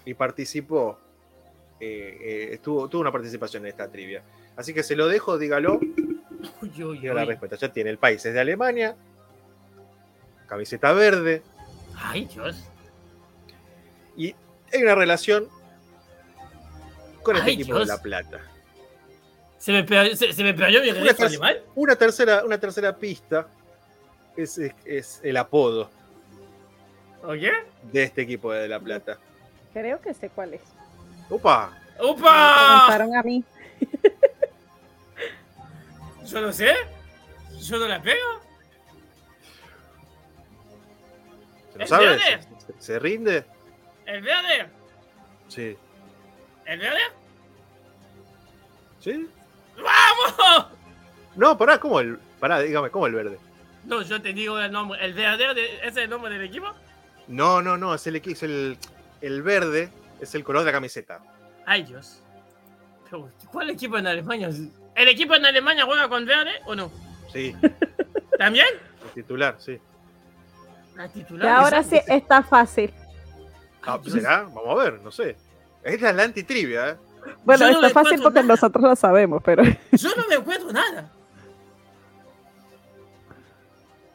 [0.04, 0.98] Y participó,
[1.80, 4.22] eh, eh, estuvo, tuvo una participación en esta trivia.
[4.56, 5.80] Así que se lo dejo, dígalo,
[6.62, 7.56] Uy, uy, diga la respuesta.
[7.56, 8.96] Ya tiene el país, es de Alemania,
[10.46, 11.42] camiseta verde,
[11.96, 12.64] Ay, Dios.
[14.16, 14.34] y
[14.72, 15.48] hay una relación
[17.22, 17.88] con este Ay, equipo Dios.
[17.88, 18.40] de La Plata.
[19.58, 20.62] ¿Se me perdió, se, se me mi
[21.74, 23.46] una tercera, una tercera pista
[24.36, 25.90] es, es- es el apodo
[27.22, 27.52] ¿Oye?
[27.92, 29.18] de este equipo de La Plata.
[29.74, 30.62] Creo que sé cuál es.
[31.30, 31.70] ¡Upa!
[31.98, 32.84] Me ¡Opa!
[32.88, 33.44] preguntaron a mí.
[36.26, 36.74] Yo no sé.
[37.60, 38.40] Yo no la pego.
[41.72, 42.06] ¿Se lo ¿Es sabe?
[42.06, 42.22] verde?
[42.22, 43.44] ¿Se, se- se rinde?
[44.06, 44.68] ¿El verde?
[45.48, 45.76] Sí.
[46.66, 47.00] ¿El verde?
[49.00, 49.28] ¿Sí?
[49.76, 50.66] ¡Vamos!
[51.36, 52.18] No, pará, ¿cómo el.
[52.38, 53.38] Pará, dígame, ¿cómo el verde?
[53.84, 55.02] No, yo te digo el nombre.
[55.04, 56.66] ¿El verde de- ese es el nombre del equipo?
[57.28, 58.76] No, no, no, es el es el,
[59.20, 59.90] el verde,
[60.20, 61.20] es el color de la camiseta.
[61.66, 62.22] Ay, Dios.
[63.04, 64.50] Pero, ¿Cuál equipo en Alemania?
[64.94, 66.90] ¿El equipo en Alemania juega con verde o no?
[67.32, 67.54] Sí,
[68.38, 68.66] ¿También?
[69.04, 69.78] el titular, sí.
[70.96, 71.48] La Y titular.
[71.64, 72.92] ahora sí está fácil.
[73.82, 74.14] Ah, Dios.
[74.14, 74.42] ¿Será?
[74.42, 75.36] Vamos a ver, no sé.
[75.82, 76.96] Esta es la antitrivia, ¿eh?
[77.44, 78.54] Bueno, Yo no está fácil porque nada.
[78.54, 81.10] nosotros lo sabemos, pero Yo no me encuentro nada.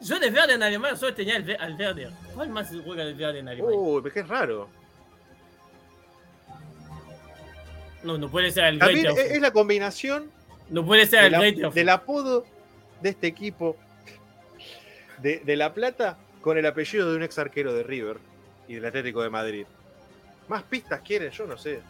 [0.00, 2.10] Yo de verde en Alemania solo tenía el al verde.
[2.34, 3.78] ¿Cuál más juega de verde en Alemania?
[3.78, 4.68] Uy, qué raro.
[8.06, 10.30] No, no puede ser el También es, es la combinación
[10.70, 12.46] No puede ser el del apodo
[13.02, 13.76] de este equipo
[15.18, 18.18] de, de La Plata con el apellido de un ex arquero de River
[18.68, 19.66] y del Atlético de Madrid.
[20.48, 21.30] ¿Más pistas quieren?
[21.30, 21.80] Yo no sé.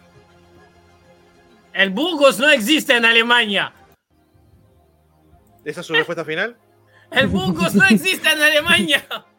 [1.72, 3.72] El Burgos no existe en Alemania.
[5.64, 6.56] ¿Esa es su respuesta final?
[7.10, 9.06] El Burgos no existe en Alemania.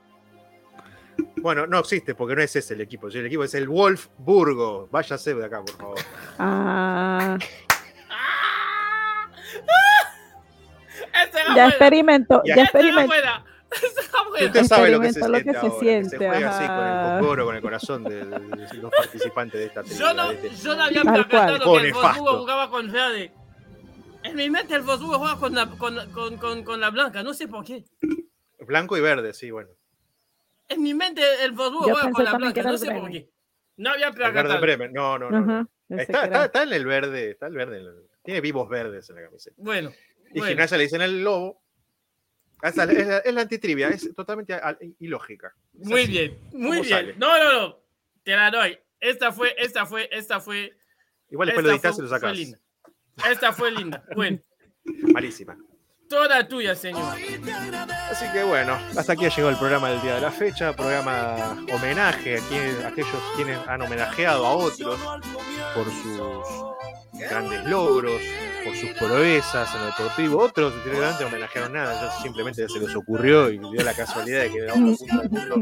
[1.37, 3.07] Bueno, no existe porque no es ese el equipo.
[3.07, 4.87] El equipo es el Wolfsburgo.
[4.91, 5.97] Váyase de acá, por favor.
[6.39, 7.37] ah,
[8.09, 9.29] ¡Ah!
[11.33, 11.67] Ya buena.
[11.69, 12.55] experimentó, Ya.
[13.05, 13.45] buena.
[14.45, 16.67] Usted sabe lo que se lo siente que se ahora, siente, que se juega así
[16.67, 20.13] con el cocoro, con el corazón de, de los participantes de esta Yo trivia.
[20.13, 21.27] no, este- yo no había cual.
[21.27, 21.93] que el.
[21.93, 23.31] Wolfsburgo jugaba con verde.
[24.23, 27.33] En mi mente el Wolfsburgo juega con la, con, con, con, con la blanca, no
[27.33, 27.83] sé por qué.
[28.59, 29.69] Blanco y verde, sí, bueno.
[30.69, 33.29] En mi mente el Wolfsburgo Yo juega con la blanca, no sé por qué.
[33.77, 34.61] No había El verde percatado.
[34.61, 34.93] Bremen.
[34.93, 35.41] No, no, no.
[35.41, 35.53] no.
[35.53, 37.83] Ajá, pensé Está, está, está en el verde, está el verde.
[38.23, 39.55] Tiene vivos verdes en la camiseta.
[39.59, 39.91] Bueno,
[40.33, 40.47] Y bueno.
[40.47, 41.61] Gimnasia le dicen el lobo.
[42.63, 45.53] Esa Es la, es la antitrivia, es totalmente a- ilógica.
[45.79, 46.11] Es muy así.
[46.11, 46.85] bien, muy ¿Cómo bien.
[46.85, 47.15] sale?
[47.17, 47.79] No, no, no.
[48.23, 48.77] Te la doy.
[48.99, 50.75] Esta fue, esta fue, esta fue.
[51.29, 52.37] Igual después lo editas y fue- lo fue sacas.
[52.37, 52.57] linda.
[53.29, 54.03] Esta fue linda.
[54.15, 54.39] Bueno,
[55.13, 55.55] Malísima.
[56.09, 57.15] Toda tuya, señor.
[58.11, 62.37] Así que bueno, hasta aquí llegado el programa del día de la fecha, programa homenaje
[62.37, 64.99] a, quienes, a aquellos quienes han homenajeado a otros
[65.73, 66.67] por sus
[67.29, 68.21] grandes logros,
[68.63, 70.39] por sus proezas en lo deportivo.
[70.39, 74.61] Otros directamente no homenajearon nada, simplemente se les ocurrió y dio la casualidad de que
[74.61, 75.55] de mundo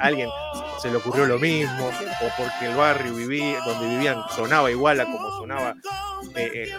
[0.00, 0.28] alguien
[0.80, 5.04] se le ocurrió lo mismo, o porque el barrio viví, donde vivían sonaba igual a
[5.04, 5.74] como sonaba
[6.36, 6.74] eh, eh,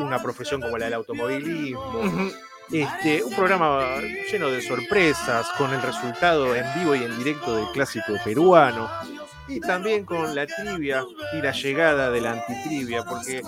[0.00, 2.30] una profesión como la del automovilismo.
[2.70, 4.00] Este, un programa
[4.30, 8.88] lleno de sorpresas, con el resultado en vivo y en directo del clásico peruano,
[9.48, 11.04] y también con la trivia
[11.34, 13.42] y la llegada de la antitrivia, porque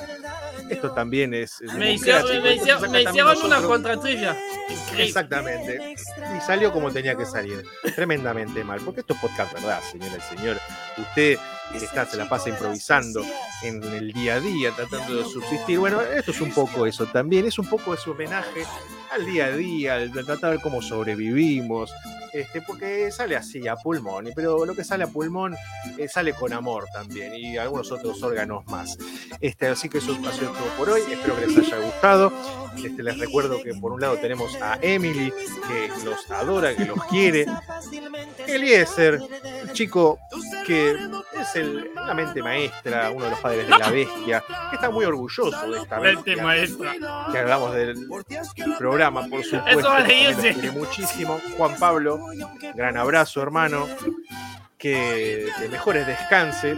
[0.69, 1.61] esto también es.
[1.77, 4.37] Me hicieron, me me una contratrivia.
[4.69, 5.05] Increíble.
[5.05, 5.95] Exactamente.
[6.37, 7.65] Y salió como tenía que salir.
[7.95, 8.81] Tremendamente mal.
[8.81, 10.59] Porque esto es podcast, ¿verdad, señora y señor?
[10.97, 11.39] Usted
[11.73, 13.23] está, se la pasa improvisando
[13.63, 15.79] en el día a día, tratando de subsistir.
[15.79, 17.47] Bueno, esto es un poco eso también.
[17.47, 18.65] Es un poco ese homenaje
[19.11, 21.93] al día a día, al tratar de ver cómo sobrevivimos.
[22.33, 25.55] Este, porque sale así a pulmón, pero lo que sale a pulmón
[25.97, 28.99] eh, sale con amor también y algunos otros órganos más.
[29.41, 31.03] Este, así que eso ha sido todo por hoy.
[31.09, 32.33] Espero que les haya gustado.
[32.77, 35.33] Este, les recuerdo que por un lado tenemos a Emily,
[35.69, 37.47] que los adora, que los quiere.
[38.49, 39.21] Eliezer,
[39.73, 40.19] chico
[40.67, 40.91] que
[41.41, 45.05] es el- la mente maestra, uno de los padres de la bestia, que está muy
[45.05, 46.43] orgulloso de esta bestia.
[46.43, 46.93] maestra.
[47.33, 48.07] Que hablamos del
[48.79, 49.79] programa, por supuesto.
[49.81, 51.41] Eso vale muchísimo.
[51.57, 52.21] Juan Pablo,
[52.75, 53.87] gran abrazo, hermano.
[54.89, 56.77] Que mejores descanse,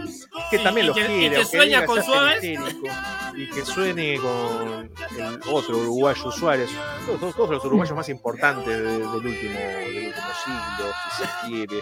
[0.49, 2.43] que también y quiere, que sueña con "Se hace Suárez".
[2.45, 2.87] histérico",
[3.35, 6.69] y que suene con el otro uruguayo Suárez,
[7.05, 11.79] todos, todos- los uruguayos más importantes de- del, último, del último siglo, si se quiere.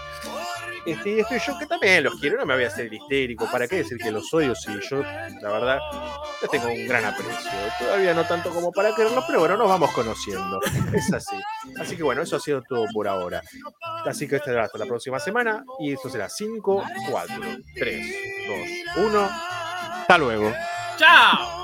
[0.86, 3.68] Este, estoy yo que también los quiero, no me voy a hacer el histérico, ¿para
[3.68, 5.80] qué decir que los odio si yo, la verdad,
[6.44, 7.50] les tengo un gran aprecio?
[7.80, 10.60] Todavía no tanto como para quererlos, pero bueno, nos vamos conociendo,
[10.94, 11.38] es así.
[11.80, 13.42] Así que bueno, eso ha sido todo por ahora.
[14.06, 17.36] Así que este hasta la próxima semana y esto será 5, 4,
[17.76, 18.06] 3,
[18.96, 19.30] 2, 1.
[20.00, 20.54] Hasta luego.
[20.98, 21.55] Chao.